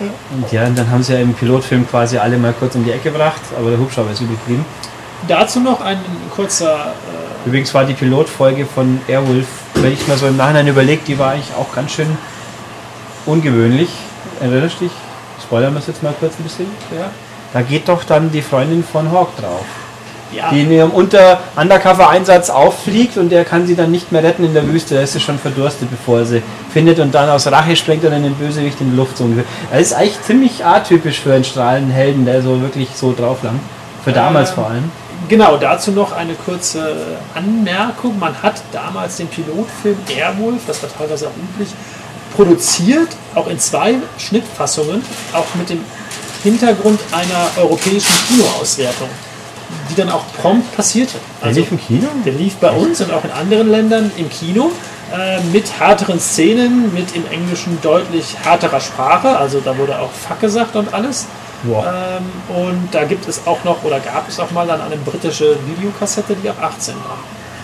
Und 0.00 0.52
ja, 0.52 0.64
und 0.66 0.78
dann 0.78 0.90
haben 0.90 1.02
sie 1.02 1.14
ja 1.14 1.18
im 1.18 1.34
Pilotfilm 1.34 1.88
quasi 1.88 2.18
alle 2.18 2.38
mal 2.38 2.52
kurz 2.52 2.74
um 2.76 2.84
die 2.84 2.92
Ecke 2.92 3.10
gebracht, 3.10 3.40
aber 3.58 3.70
der 3.70 3.78
Hubschrauber 3.80 4.12
ist 4.12 4.20
übrig 4.20 4.38
geblieben. 4.40 4.64
Dazu 5.26 5.58
noch 5.60 5.80
ein 5.80 5.98
kurzer. 6.34 6.92
Äh, 7.44 7.48
Übrigens 7.48 7.74
war 7.74 7.84
die 7.84 7.94
Pilotfolge 7.94 8.64
von 8.66 9.00
Airwolf, 9.08 9.46
wenn 9.74 9.92
ich 9.92 10.06
mal 10.06 10.16
so 10.16 10.26
im 10.28 10.36
Nachhinein 10.36 10.68
überlege, 10.68 11.02
die 11.06 11.18
war 11.18 11.32
eigentlich 11.32 11.52
auch 11.58 11.74
ganz 11.74 11.92
schön 11.92 12.16
ungewöhnlich. 13.26 13.88
Erinnerst 14.40 14.76
du 14.80 14.84
dich? 14.84 14.92
Spoilern 15.42 15.72
wir 15.72 15.80
es 15.80 15.86
jetzt 15.88 16.02
mal 16.02 16.14
kurz 16.18 16.34
ein 16.38 16.44
bisschen. 16.44 16.66
ja, 16.96 17.10
Da 17.52 17.62
geht 17.62 17.88
doch 17.88 18.04
dann 18.04 18.30
die 18.30 18.42
Freundin 18.42 18.84
von 18.84 19.10
Hawk 19.10 19.36
drauf. 19.36 19.64
Ja, 20.32 20.50
die 20.50 20.62
in 20.62 20.72
ihrem 20.72 20.90
Unter 20.90 21.40
Undercover-Einsatz 21.56 22.50
auffliegt 22.50 23.16
und 23.16 23.30
der 23.30 23.44
kann 23.44 23.66
sie 23.66 23.74
dann 23.74 23.90
nicht 23.90 24.12
mehr 24.12 24.22
retten 24.22 24.44
in 24.44 24.54
der 24.54 24.66
Wüste. 24.66 24.94
Da 24.94 25.02
ist 25.02 25.12
sie 25.12 25.20
schon 25.20 25.38
verdurstet, 25.38 25.90
bevor 25.90 26.18
er 26.18 26.24
sie 26.26 26.42
findet 26.72 26.98
und 26.98 27.14
dann 27.14 27.28
aus 27.28 27.46
Rache 27.46 27.76
sprengt 27.76 28.04
er 28.04 28.10
dann 28.10 28.22
den 28.22 28.34
Bösewicht 28.34 28.80
in 28.80 28.90
die 28.90 28.96
Luft. 28.96 29.16
So 29.16 29.24
ungefähr. 29.24 29.44
Das 29.70 29.80
ist 29.80 29.92
eigentlich 29.92 30.22
ziemlich 30.22 30.64
atypisch 30.64 31.20
für 31.20 31.32
einen 31.32 31.44
strahlenden 31.44 31.92
Helden, 31.92 32.24
der 32.24 32.42
so 32.42 32.60
wirklich 32.60 32.88
so 32.94 33.14
drauf 33.14 33.42
langt. 33.42 33.60
Für 34.04 34.12
damals 34.12 34.50
Ähm, 34.50 34.54
vor 34.54 34.66
allem. 34.66 34.90
Genau, 35.28 35.56
dazu 35.56 35.90
noch 35.90 36.12
eine 36.12 36.34
kurze 36.34 36.96
Anmerkung. 37.34 38.18
Man 38.18 38.40
hat 38.42 38.62
damals 38.72 39.16
den 39.16 39.26
Pilotfilm 39.28 39.98
Airwolf, 40.08 40.62
das 40.66 40.82
war 40.82 40.90
teilweise 40.96 41.26
auch 41.26 41.32
üblich, 41.36 41.68
produziert, 42.36 43.08
auch 43.34 43.48
in 43.48 43.58
zwei 43.58 43.96
Schnittfassungen, 44.16 45.02
auch 45.32 45.46
mit 45.54 45.70
dem 45.70 45.80
Hintergrund 46.42 47.00
einer 47.10 47.62
europäischen 47.62 48.14
Kinoauswertung, 48.28 49.08
die 49.90 49.94
dann 49.94 50.10
auch 50.10 50.24
prompt 50.40 50.74
passierte. 50.76 51.18
Also, 51.40 51.60
im 51.60 51.78
Kino? 51.78 52.08
der 52.24 52.32
lief 52.32 52.56
bei 52.56 52.70
uns 52.70 53.00
und 53.00 53.12
auch 53.12 53.24
in 53.24 53.30
anderen 53.30 53.70
Ländern 53.70 54.10
im 54.16 54.28
Kino 54.30 54.70
äh, 55.12 55.40
mit 55.52 55.78
härteren 55.78 56.20
Szenen, 56.20 56.92
mit 56.94 57.14
im 57.14 57.24
Englischen 57.30 57.78
deutlich 57.82 58.36
härterer 58.42 58.80
Sprache, 58.80 59.36
also 59.36 59.60
da 59.60 59.76
wurde 59.76 59.98
auch 59.98 60.10
Fuck 60.10 60.40
gesagt 60.40 60.76
und 60.76 60.92
alles. 60.92 61.26
Wow. 61.64 61.84
Ähm, 61.86 62.56
und 62.56 62.88
da 62.92 63.04
gibt 63.04 63.26
es 63.28 63.46
auch 63.46 63.64
noch, 63.64 63.82
oder 63.84 64.00
gab 64.00 64.28
es 64.28 64.38
auch 64.38 64.50
mal 64.52 64.66
dann 64.66 64.80
eine 64.80 64.96
britische 64.96 65.56
Videokassette, 65.66 66.36
die 66.36 66.48
ab 66.48 66.56
18 66.62 66.94
war. 66.94 67.18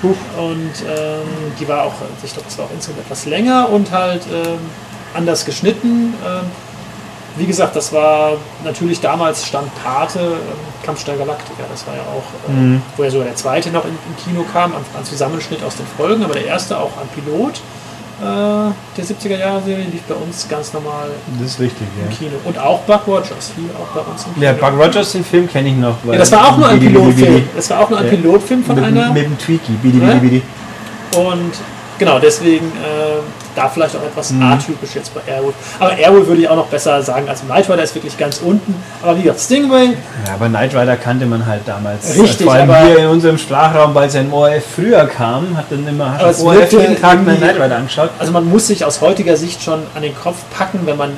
Und 0.04 0.72
ähm, 0.86 1.52
die 1.58 1.66
war 1.66 1.84
auch, 1.84 1.94
ich 2.22 2.32
glaube, 2.32 2.46
das 2.46 2.58
war 2.58 2.66
auch 2.66 2.70
insgesamt 2.74 3.00
etwas 3.06 3.24
länger 3.24 3.70
und 3.70 3.90
halt 3.90 4.22
ähm, 4.30 4.58
anders 5.14 5.46
geschnitten. 5.46 6.12
Ähm, 6.24 6.50
wie 7.36 7.46
gesagt, 7.46 7.74
das 7.76 7.92
war 7.92 8.32
natürlich 8.64 9.00
damals 9.00 9.44
stand 9.46 9.68
Pate, 9.82 10.18
ähm, 10.20 10.36
Kampfstein 10.84 11.18
Galactica, 11.18 11.64
das 11.70 11.86
war 11.86 11.94
ja 11.94 12.02
auch, 12.02 12.48
äh, 12.48 12.52
Mhm. 12.52 12.82
wo 12.96 13.04
ja 13.04 13.10
sogar 13.10 13.26
der 13.26 13.36
zweite 13.36 13.70
noch 13.70 13.84
in, 13.84 13.90
im 13.90 14.16
Kino 14.24 14.44
kam, 14.52 14.72
an, 14.72 14.82
an 14.96 15.04
Zusammenschnitt 15.04 15.62
aus 15.64 15.76
den 15.76 15.86
Folgen, 15.96 16.22
aber 16.24 16.34
der 16.34 16.46
erste 16.46 16.78
auch 16.78 16.96
an 16.98 17.08
Pilot 17.14 17.60
äh, 18.20 18.24
der 18.96 19.04
70er-Jahre-Serie 19.04 19.86
lief 19.86 20.02
bei 20.02 20.14
uns 20.14 20.48
ganz 20.48 20.72
normal 20.72 21.08
Das 21.40 21.50
ist 21.50 21.60
richtig, 21.60 21.86
im 22.00 22.08
ja. 22.08 22.16
Kino. 22.16 22.36
Und 22.44 22.56
auch 22.58 22.80
Buck 22.82 23.08
Rogers 23.08 23.52
lief 23.56 23.70
auch 23.76 23.88
bei 23.92 24.08
uns 24.08 24.24
im 24.26 24.34
Kino. 24.34 24.46
Ja, 24.46 24.52
Buck 24.52 24.78
Rogers, 24.78 25.12
den 25.12 25.24
Film 25.24 25.48
kenne 25.48 25.70
ich 25.70 25.74
noch. 25.74 25.96
Ja, 26.04 26.18
das 26.18 26.30
war 26.30 26.48
auch 26.48 26.56
nur 26.56 26.68
ein 26.68 26.78
Pilotfilm. 26.78 27.48
Das 27.56 27.68
war 27.70 27.80
auch 27.80 27.90
nur 27.90 27.98
ein. 27.98 28.08
Pilotfilm 28.08 28.62
von 28.64 28.78
einer. 28.78 29.12
Mit 29.12 29.24
dem 29.24 29.36
Tweaky. 29.36 29.72
Bidi? 29.82 29.98
Bidi, 29.98 30.18
Bidi. 30.20 30.42
Und 31.16 31.52
genau, 31.98 32.18
deswegen 32.18 32.66
äh, 32.66 33.20
da 33.54 33.68
vielleicht 33.68 33.94
auch 33.96 34.02
etwas 34.02 34.30
Mhm. 34.32 34.42
atypisch 34.42 34.94
jetzt 34.94 35.12
bei 35.14 35.20
Airwood. 35.30 35.54
Aber 35.78 35.96
Airwood 35.96 36.26
würde 36.26 36.42
ich 36.42 36.48
auch 36.48 36.56
noch 36.56 36.66
besser 36.66 37.00
sagen 37.02 37.28
als 37.28 37.42
Knight 37.42 37.68
Rider 37.70 37.82
ist 37.82 37.94
wirklich 37.94 38.16
ganz 38.18 38.38
unten. 38.38 38.74
Aber 39.02 39.16
wie 39.16 39.22
gesagt, 39.22 39.40
Stingray, 39.40 39.90
Ja, 40.26 40.34
aber 40.34 40.48
Knight 40.48 40.74
Rider 40.74 40.96
kannte 40.96 41.26
man 41.26 41.46
halt 41.46 41.62
damals. 41.66 42.16
Richtig, 42.18 42.46
Vor 42.46 42.54
allem 42.54 42.70
aber- 42.70 42.80
hier 42.86 42.98
in 42.98 43.06
unserem 43.08 43.38
Sprachraum, 43.38 43.94
weil 43.94 44.10
sein 44.10 44.32
ORF 44.32 44.64
früher 44.74 45.06
kam, 45.06 45.56
hat 45.56 45.66
dann 45.70 45.86
immer 45.86 46.12
hat 46.18 46.30
es 46.30 46.40
ORF 46.40 46.72
jeden 46.72 47.00
Tag 47.00 47.18
einen 47.18 47.36
Knight 47.38 47.56
Rider 47.60 47.76
angeschaut. 47.76 48.10
also 48.18 48.32
man 48.32 48.48
muss 48.48 48.66
sich 48.66 48.84
aus 48.84 49.00
heutiger 49.00 49.36
Sicht 49.36 49.62
schon 49.62 49.80
an 49.94 50.02
den 50.02 50.14
Kopf 50.16 50.38
packen, 50.56 50.80
wenn 50.84 50.96
man 50.96 51.10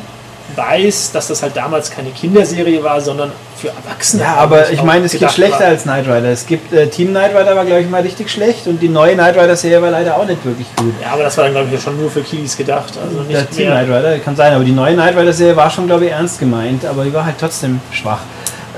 weiß, 0.54 1.12
dass 1.12 1.28
das 1.28 1.42
halt 1.42 1.56
damals 1.56 1.90
keine 1.90 2.10
Kinderserie 2.10 2.82
war, 2.82 3.00
sondern 3.00 3.32
für 3.56 3.68
Erwachsene. 3.68 4.22
Ja, 4.22 4.34
aber 4.36 4.70
ich 4.70 4.82
meine, 4.82 5.06
es 5.06 5.12
gibt 5.12 5.20
gedacht 5.20 5.34
schlechter 5.34 5.60
war. 5.60 5.66
als 5.68 5.82
Knight 5.82 6.06
Rider. 6.06 6.30
Es 6.30 6.46
gibt 6.46 6.72
äh, 6.72 6.88
Team 6.88 7.08
Knight 7.08 7.30
Rider 7.34 7.56
war, 7.56 7.64
glaube 7.64 7.80
ich, 7.80 7.88
mal 7.88 8.02
richtig 8.02 8.30
schlecht 8.30 8.66
und 8.66 8.80
die 8.80 8.88
neue 8.88 9.14
Knight 9.14 9.36
Rider 9.36 9.56
Serie 9.56 9.82
war 9.82 9.90
leider 9.90 10.16
auch 10.16 10.26
nicht 10.26 10.44
wirklich 10.44 10.66
gut. 10.76 10.94
Ja, 11.02 11.12
aber 11.12 11.24
das 11.24 11.36
war 11.36 11.44
dann, 11.44 11.54
glaube 11.54 11.68
ich, 11.68 11.74
ja 11.74 11.80
schon 11.80 12.00
nur 12.00 12.10
für 12.10 12.22
Kiddies 12.22 12.56
gedacht. 12.56 12.94
Also 13.02 13.22
nicht 13.22 13.32
Der 13.32 13.50
Team. 13.50 13.66
Knight 13.66 13.88
Rider 13.88 14.18
kann 14.18 14.36
sein, 14.36 14.52
aber 14.52 14.64
die 14.64 14.72
neue 14.72 14.94
Knight 14.94 15.16
Rider 15.16 15.32
Serie 15.32 15.56
war 15.56 15.70
schon, 15.70 15.86
glaube 15.86 16.04
ich, 16.06 16.12
ernst 16.12 16.38
gemeint, 16.38 16.84
aber 16.84 17.04
die 17.04 17.12
war 17.12 17.24
halt 17.24 17.36
trotzdem 17.40 17.80
schwach. 17.90 18.20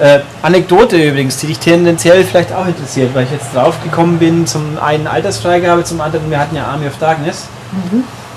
Äh, 0.01 0.21
Anekdote 0.43 0.97
übrigens, 0.97 1.39
die 1.39 1.49
dich 1.49 1.59
tendenziell 1.59 2.23
vielleicht 2.23 2.53
auch 2.53 2.67
interessiert, 2.67 3.15
weil 3.15 3.25
ich 3.25 3.33
jetzt 3.33 3.53
drauf 3.53 3.83
gekommen 3.83 4.19
bin, 4.19 4.47
zum 4.47 4.79
einen 4.81 5.09
Altersfreigabe, 5.09 5.83
zum 5.83 6.01
anderen, 6.01 6.31
wir 6.31 6.39
hatten 6.39 6.55
ja 6.55 6.67
Army 6.67 6.87
of 6.87 6.97
Darkness. 6.99 7.47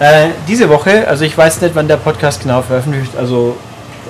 Äh, 0.01 0.29
diese 0.47 0.67
Woche, 0.67 1.07
also 1.07 1.23
ich 1.25 1.37
weiß 1.37 1.61
nicht, 1.61 1.75
wann 1.75 1.87
der 1.87 1.97
Podcast 1.97 2.41
genau 2.41 2.63
veröffentlicht, 2.63 3.15
also 3.15 3.55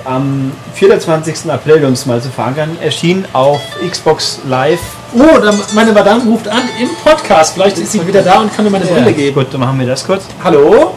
am 0.06 0.50
24. 0.72 1.50
April, 1.52 1.84
um 1.84 1.92
es 1.92 2.06
mal 2.06 2.18
zu 2.18 2.30
verankern, 2.30 2.78
erschien 2.80 3.26
auf 3.34 3.60
Xbox 3.86 4.40
Live. 4.48 4.80
Oh, 5.14 5.38
meine 5.74 5.92
Madame 5.92 6.24
ruft 6.24 6.48
an 6.48 6.62
im 6.80 6.88
Podcast. 7.04 7.52
Vielleicht 7.52 7.76
ist 7.76 7.92
sie 7.92 8.06
wieder 8.06 8.22
da 8.22 8.40
und 8.40 8.56
kann 8.56 8.64
mir 8.64 8.70
meine 8.70 8.86
Brille 8.86 9.12
geben. 9.12 9.34
Gut, 9.34 9.52
dann 9.52 9.60
machen 9.60 9.78
wir 9.78 9.86
das 9.86 10.06
kurz. 10.06 10.24
Hallo? 10.42 10.94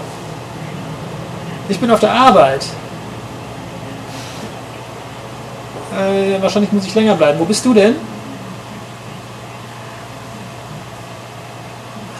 Ich 1.67 1.77
bin 1.77 1.91
auf 1.91 1.99
der 1.99 2.13
Arbeit. 2.13 2.65
Äh, 5.91 6.41
wahrscheinlich 6.41 6.71
muss 6.71 6.86
ich 6.86 6.95
länger 6.95 7.15
bleiben. 7.15 7.38
Wo 7.38 7.43
bist 7.43 7.65
du 7.65 7.73
denn? 7.73 7.97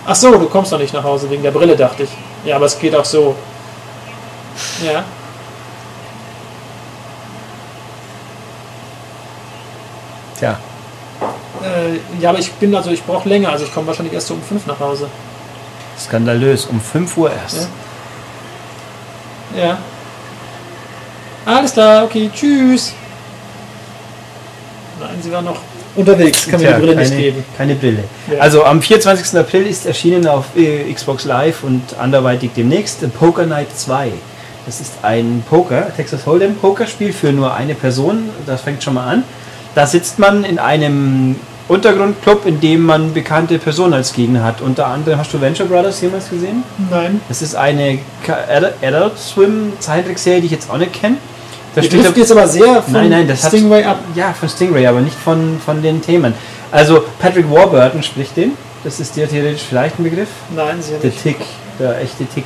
Ach 0.05 0.15
so, 0.15 0.38
du 0.38 0.47
kommst 0.47 0.73
noch 0.73 0.79
nicht 0.79 0.93
nach 0.93 1.05
Hause 1.05 1.29
wegen 1.29 1.41
der 1.41 1.51
Brille, 1.51 1.77
dachte 1.77 2.03
ich. 2.03 2.09
Ja, 2.45 2.55
aber 2.58 2.65
es 2.67 2.77
geht 2.79 2.95
auch 2.95 3.05
so. 3.05 3.36
Ja. 4.86 5.03
Tja, 10.38 10.58
Äh, 11.63 11.99
ja, 12.21 12.29
aber 12.29 12.39
ich 12.39 12.51
bin 12.53 12.75
also, 12.75 12.91
ich 12.91 13.03
brauche 13.03 13.27
länger. 13.27 13.49
Also 13.49 13.65
ich 13.65 13.73
komme 13.73 13.88
wahrscheinlich 13.88 14.13
erst 14.13 14.27
so 14.27 14.34
um 14.36 14.41
fünf 14.43 14.65
nach 14.67 14.79
Hause. 14.79 15.10
skandalös, 15.97 16.65
um 16.65 16.81
5 16.81 17.17
Uhr 17.17 17.31
erst. 17.31 17.69
Ja. 19.55 19.65
Ja. 19.65 19.77
Alles 21.45 21.71
klar, 21.73 22.03
okay, 22.03 22.29
tschüss. 22.34 22.93
Nein, 24.99 25.21
sie 25.21 25.31
war 25.31 25.41
noch 25.41 25.58
unterwegs, 25.95 26.47
kann 26.47 26.60
mir 26.60 26.67
Tja, 26.67 26.75
die 26.75 26.81
Brille 26.81 26.95
keine, 26.95 27.10
nicht 27.10 27.17
geben. 27.17 27.43
Keine 27.58 27.75
Brille. 27.75 28.03
Ja. 28.31 28.39
Also 28.39 28.63
am 28.63 28.81
24. 28.81 29.39
April 29.39 29.67
ist 29.67 29.86
erschienen 29.86 30.27
auf 30.27 30.45
äh, 30.55 30.91
Xbox 30.91 31.25
Live 31.25 31.63
und 31.63 31.81
anderweitig 31.99 32.51
demnächst 32.55 33.03
äh, 33.03 33.08
Poker 33.08 33.45
Night 33.45 33.67
2. 33.75 34.12
Das 34.65 34.81
ist 34.81 34.93
ein 35.03 35.43
Poker, 35.47 35.95
Texas 35.95 36.25
Hold'em 36.25 36.53
Pokerspiel 36.53 37.13
für 37.13 37.31
nur 37.31 37.53
eine 37.53 37.75
Person. 37.75 38.29
Das 38.47 38.62
fängt 38.62 38.84
schon 38.84 38.95
mal 38.95 39.08
an. 39.08 39.23
Da 39.75 39.86
sitzt 39.86 40.17
man 40.19 40.43
in 40.43 40.58
einem 40.58 41.36
Untergrundclub, 41.67 42.45
in 42.45 42.60
dem 42.60 42.86
man 42.86 43.13
bekannte 43.13 43.58
Personen 43.58 43.93
als 43.93 44.13
Gegner 44.13 44.43
hat. 44.43 44.62
Unter 44.62 44.88
anderem 44.88 45.19
hast 45.19 45.34
du 45.34 45.41
Venture 45.41 45.65
Brothers 45.65 46.01
jemals 46.01 46.29
gesehen? 46.29 46.63
Nein. 46.91 47.21
Das 47.27 47.41
ist 47.41 47.55
eine 47.55 47.99
Adult 48.81 49.17
Swim 49.17 49.73
Zeichentrickserie, 49.79 50.41
die 50.41 50.45
ich 50.45 50.51
jetzt 50.51 50.69
auch 50.69 50.77
nicht 50.77 50.93
kenne. 50.93 51.17
Da 51.75 51.81
Die 51.81 51.88
spielt 51.88 52.03
trifft 52.03 52.15
er- 52.17 52.21
jetzt 52.21 52.31
aber 52.31 52.47
sehr 52.47 52.81
von 52.81 52.93
Nein, 52.93 53.09
nein, 53.09 53.27
das 53.27 53.43
hat- 53.43 53.51
Stingray 53.51 53.83
ab. 53.83 53.99
ja, 54.15 54.33
von 54.33 54.47
Stingray, 54.49 54.88
aber 54.88 55.01
nicht 55.01 55.17
von, 55.17 55.59
von 55.63 55.81
den 55.83 56.01
Themen. 56.01 56.33
Also 56.71 57.03
Patrick 57.19 57.49
Warburton 57.51 58.01
spricht 58.01 58.35
den. 58.38 58.53
Das 58.83 58.99
ist 58.99 59.15
dir 59.15 59.27
theoretisch 59.29 59.63
vielleicht 59.67 59.99
ein 59.99 60.03
Begriff. 60.03 60.29
Nein, 60.55 60.77
sie 60.81 60.93
Der 61.01 61.15
Tick, 61.15 61.38
der 61.79 61.99
echte 62.01 62.25
Tick. 62.25 62.45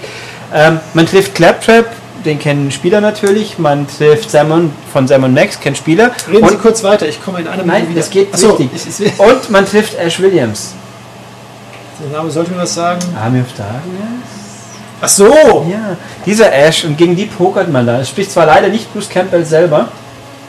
Ähm, 0.53 0.79
man 0.93 1.05
trifft 1.05 1.35
Claptrap, 1.35 1.85
den 2.25 2.39
kennen 2.39 2.71
Spieler 2.71 3.01
natürlich. 3.01 3.59
Man 3.59 3.87
trifft 3.87 4.31
Simon 4.31 4.71
von 4.91 5.07
Simon 5.07 5.33
Max, 5.33 5.59
kennt 5.59 5.77
Spieler. 5.77 6.11
Reden 6.27 6.47
Sie 6.47 6.55
Und, 6.55 6.61
kurz 6.61 6.81
weiter, 6.83 7.07
ich 7.07 7.23
komme 7.23 7.39
in 7.41 7.47
einer 7.47 7.57
nein, 7.63 7.87
Minute 7.87 7.89
wieder. 7.91 7.99
das 8.01 8.09
geht 8.09 8.33
Achso, 8.33 8.53
richtig. 8.55 8.69
ich, 8.99 9.05
ich, 9.07 9.19
Und 9.19 9.49
man 9.51 9.65
trifft 9.65 9.95
Ash 9.99 10.19
Williams. 10.19 10.73
der 12.01 12.17
Name 12.17 12.31
sollte 12.31 12.51
mir 12.51 12.57
was 12.59 12.73
sagen. 12.73 12.99
Army 13.21 13.41
of 13.41 13.47
Darkness? 13.57 14.48
Ach 15.01 15.07
so! 15.09 15.65
Ja, 15.69 15.95
dieser 16.25 16.51
Ash 16.53 16.83
und 16.83 16.97
gegen 16.97 17.15
die 17.15 17.25
pokert 17.25 17.71
man 17.71 17.85
da. 17.87 17.99
Es 17.99 18.09
spricht 18.09 18.31
zwar 18.31 18.45
leider 18.45 18.67
nicht 18.67 18.91
Bruce 18.93 19.09
Campbell 19.09 19.45
selber. 19.45 19.87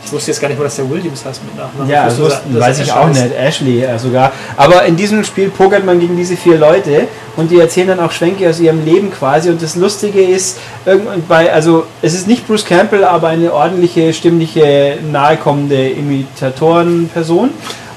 Ich 0.02 0.10
wusste 0.10 0.30
jetzt 0.30 0.40
gar 0.40 0.48
nicht 0.48 0.56
mal, 0.56 0.64
dass 0.64 0.76
der 0.76 0.88
Williams 0.90 1.24
heißt 1.24 1.42
mit 1.44 1.56
Nachnamen. 1.56 1.88
Ja, 1.88 2.08
Ich 2.08 2.14
so 2.14 2.24
wusste, 2.24 2.40
dass 2.52 2.62
weiß 2.62 2.78
ich 2.80 2.90
auch 2.90 3.06
heißt. 3.06 3.22
nicht. 3.22 3.36
Ashley 3.38 3.86
sogar. 3.98 4.32
Aber 4.56 4.84
in 4.86 4.96
diesem 4.96 5.22
Spiel 5.24 5.50
pokert 5.50 5.84
man 5.84 6.00
gegen 6.00 6.16
diese 6.16 6.36
vier 6.36 6.56
Leute 6.56 7.06
und 7.36 7.50
die 7.50 7.60
erzählen 7.60 7.88
dann 7.88 8.00
auch 8.00 8.10
Schwenke 8.10 8.48
aus 8.48 8.58
ihrem 8.60 8.82
Leben 8.84 9.12
quasi. 9.12 9.50
Und 9.50 9.62
das 9.62 9.76
Lustige 9.76 10.22
ist, 10.22 10.58
irgendwann 10.86 11.22
bei, 11.28 11.52
also 11.52 11.84
es 12.00 12.14
ist 12.14 12.26
nicht 12.26 12.46
Bruce 12.48 12.64
Campbell, 12.64 13.04
aber 13.04 13.28
eine 13.28 13.52
ordentliche, 13.52 14.12
stimmliche, 14.14 14.96
nahekommende 15.12 15.90
Imitatorenperson. 15.90 17.50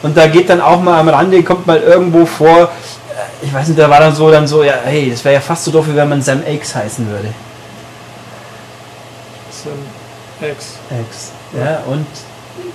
Und 0.04 0.18
da 0.18 0.28
geht 0.28 0.50
dann 0.50 0.60
auch 0.60 0.82
mal 0.82 1.00
am 1.00 1.08
Rande, 1.08 1.42
kommt 1.44 1.66
mal 1.66 1.80
irgendwo 1.80 2.26
vor, 2.26 2.70
ich 3.44 3.54
weiß 3.54 3.68
nicht, 3.68 3.80
da 3.80 3.90
war 3.90 4.00
dann 4.00 4.16
so, 4.16 4.32
dann 4.32 4.48
so, 4.48 4.64
ja, 4.64 4.76
hey, 4.84 5.10
das 5.12 5.24
wäre 5.24 5.36
ja 5.36 5.42
fast 5.42 5.66
so 5.66 5.72
doof, 5.72 5.86
wie 5.88 5.96
wenn 5.96 6.10
man 6.10 6.22
Sam 6.22 6.42
X 6.46 6.76
heißen 6.76 7.08
würde. 7.10 7.30
Sam 9.52 10.50
X. 10.50 10.78
X. 11.10 11.32
Ja, 11.58 11.84
und 11.88 12.06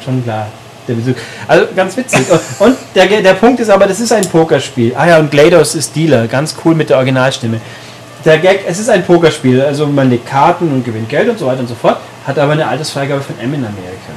schon 0.04 0.22
klar. 0.22 0.46
Der 0.86 0.94
Besuch. 0.94 1.14
Also 1.46 1.66
ganz 1.76 1.96
witzig. 1.96 2.26
Und 2.58 2.76
der, 2.94 3.06
der 3.06 3.34
Punkt 3.34 3.60
ist 3.60 3.68
aber, 3.68 3.86
das 3.86 4.00
ist 4.00 4.10
ein 4.12 4.26
Pokerspiel. 4.26 4.94
Ah 4.96 5.06
ja, 5.06 5.18
und 5.18 5.30
GLaDOS 5.30 5.74
ist 5.74 5.94
Dealer. 5.94 6.26
Ganz 6.28 6.54
cool 6.64 6.74
mit 6.74 6.88
der 6.88 6.96
Originalstimme. 6.96 7.60
Der 8.24 8.38
Gag, 8.38 8.64
es 8.66 8.78
ist 8.78 8.88
ein 8.88 9.04
Pokerspiel. 9.04 9.60
Also 9.60 9.86
man 9.86 10.08
legt 10.08 10.26
Karten 10.26 10.72
und 10.72 10.84
gewinnt 10.84 11.10
Geld 11.10 11.28
und 11.28 11.38
so 11.38 11.46
weiter 11.46 11.60
und 11.60 11.68
so 11.68 11.74
fort. 11.74 11.98
Hat 12.26 12.38
aber 12.38 12.52
eine 12.52 12.66
Altersfreigabe 12.66 13.20
von 13.20 13.38
M 13.38 13.52
in 13.52 13.66
Amerika. 13.66 14.12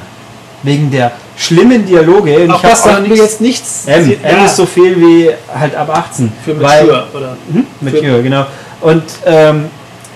Wegen 0.64 0.90
der 0.90 1.12
schlimmen 1.36 1.84
Dialoge. 1.84 2.38
Und 2.44 2.50
Auch 2.52 2.58
ich 2.58 2.62
hab 2.64 2.70
das 2.70 2.82
sagen 2.84 3.02
wir 3.04 3.10
nichts- 3.10 3.24
jetzt 3.24 3.40
nichts. 3.40 3.82
M. 3.86 4.04
Sie- 4.04 4.14
M 4.22 4.36
ja, 4.38 4.44
ist 4.44 4.56
so 4.56 4.66
viel 4.66 4.96
wie 5.00 5.30
halt 5.52 5.74
ab 5.74 5.90
18. 5.96 6.32
für 6.44 6.60
Weil- 6.60 6.84
Mature, 6.86 7.06
oder? 7.14 7.36
Mhm, 7.48 7.66
Mature, 7.80 8.22
genau. 8.22 8.46
Und 8.80 9.02
ähm, 9.26 9.64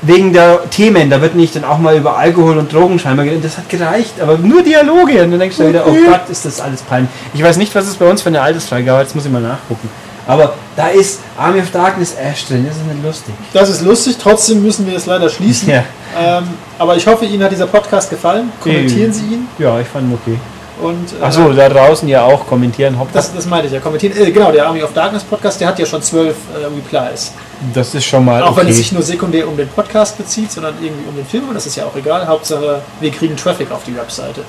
wegen 0.03 0.33
der 0.33 0.69
Themen, 0.71 1.11
da 1.11 1.21
wird 1.21 1.35
nicht 1.35 1.57
dann 1.57 1.65
auch 1.65 1.79
mal 1.79 1.97
über 1.97 2.17
Alkohol 2.17 2.59
und 2.59 2.73
Drogen 2.73 2.99
scheinbar 2.99 3.25
geredet. 3.25 3.45
Das 3.45 3.57
hat 3.57 3.69
gereicht, 3.69 4.21
aber 4.21 4.37
nur 4.39 4.63
Dialoge. 4.63 5.23
Und 5.23 5.31
dann 5.33 5.41
denkst 5.41 5.57
du 5.57 5.69
wieder, 5.69 5.85
oh 5.87 5.97
Gott, 6.09 6.29
ist 6.31 6.45
das 6.45 6.61
alles 6.61 6.83
peinlich. 6.83 7.11
Ich 7.35 7.43
weiß 7.43 7.57
nicht, 7.57 7.75
was 7.75 7.89
es 7.89 7.95
bei 7.97 8.09
uns 8.09 8.23
für 8.23 8.29
eine 8.29 8.41
Altersfreigabe 8.41 9.03
jetzt 9.03 9.15
muss 9.17 9.25
ich 9.27 9.33
mal 9.33 9.41
nachgucken. 9.43 9.89
Aber 10.27 10.55
da 10.75 10.89
ist 10.89 11.21
Army 11.39 11.61
of 11.61 11.71
Darkness 11.71 12.15
Ash 12.15 12.47
drin, 12.47 12.67
das 12.67 12.77
ist 12.77 12.87
nicht 12.87 13.05
lustig. 13.05 13.35
Das 13.53 13.69
ist 13.71 13.83
lustig, 13.83 14.17
trotzdem 14.21 14.63
müssen 14.63 14.87
wir 14.87 14.97
es 14.97 15.07
leider 15.07 15.29
schließen. 15.29 15.69
Ja, 15.71 15.85
Ähm, 16.19 16.49
aber 16.79 16.97
ich 16.97 17.07
hoffe, 17.07 17.25
Ihnen 17.27 17.43
hat 17.45 17.53
dieser 17.53 17.67
Podcast 17.67 18.11
gefallen. 18.11 18.51
Kommentieren. 18.61 19.13
Sie 19.13 19.25
ihn. 19.27 19.49
ja 19.59 19.79
ich 19.81 19.87
fand 19.87 20.11
ihn 20.11 20.19
okay. 20.23 20.39
Und, 20.83 21.07
äh, 21.19 21.25
Achso, 21.25 21.53
da 21.55 21.69
draußen 21.71 22.07
ja 22.07 22.23
auch 22.25 22.47
kommentieren. 22.47 22.99
Hauptsache, 22.99 23.23
Das, 23.23 23.35
das 23.35 23.47
meinte 23.47 23.67
ich 23.69 23.73
ja. 23.73 23.81
Kommentieren. 23.81 24.15
Äh, 24.17 24.31
genau, 24.31 24.53
der 24.53 24.67
Army 24.67 24.83
of 24.83 24.93
Darkness 24.93 25.23
Podcast, 25.25 25.59
der 25.61 25.69
hat 25.69 25.79
ja 25.79 25.87
schon 25.87 26.03
zwölf 26.03 26.35
äh, 26.55 26.67
Replies. 26.67 27.33
das 27.73 27.95
ist 27.95 28.05
schon 28.05 28.25
mal 28.27 28.43
Auch 28.43 28.57
wenn 28.59 28.67
es 28.67 28.73
okay. 28.73 28.83
sich 28.83 28.93
nur 28.93 29.03
sekundär 29.03 29.49
um 29.49 29.57
den 29.57 29.69
Podcast 29.69 30.19
bezieht, 30.19 30.53
sondern 30.53 30.75
irgendwie 30.83 31.09
um 31.09 31.17
den 31.17 31.25
Film. 31.25 31.49
Und 31.49 31.55
das 31.55 31.65
ist 31.67 31.77
ja 31.77 31.85
auch 31.87 31.97
egal. 31.97 32.27
Hauptsache, 32.27 32.83
wir 33.01 33.11
kriegen 33.11 33.37
Traffic 33.37 33.71
auf 33.71 33.85
die 33.85 33.97
Webseite. 33.97 34.43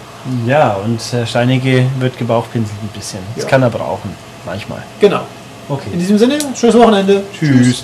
Ja, 0.45 0.73
und 0.83 0.99
Herr 1.11 1.25
Steinecke 1.25 1.85
wird 1.99 2.17
gebauchpinselt 2.17 2.77
ein 2.83 2.89
bisschen. 2.89 3.19
Das 3.35 3.45
Ja. 3.45 3.49
kann 3.49 3.61
er 3.63 3.69
brauchen, 3.69 4.13
manchmal. 4.45 4.81
Genau. 4.99 5.21
In 5.69 5.73
Okay. 5.75 5.89
diesem 5.97 6.17
Sinne, 6.17 6.38
schönes 6.56 6.77
Wochenende. 6.77 7.23
Tschüss. 7.38 7.84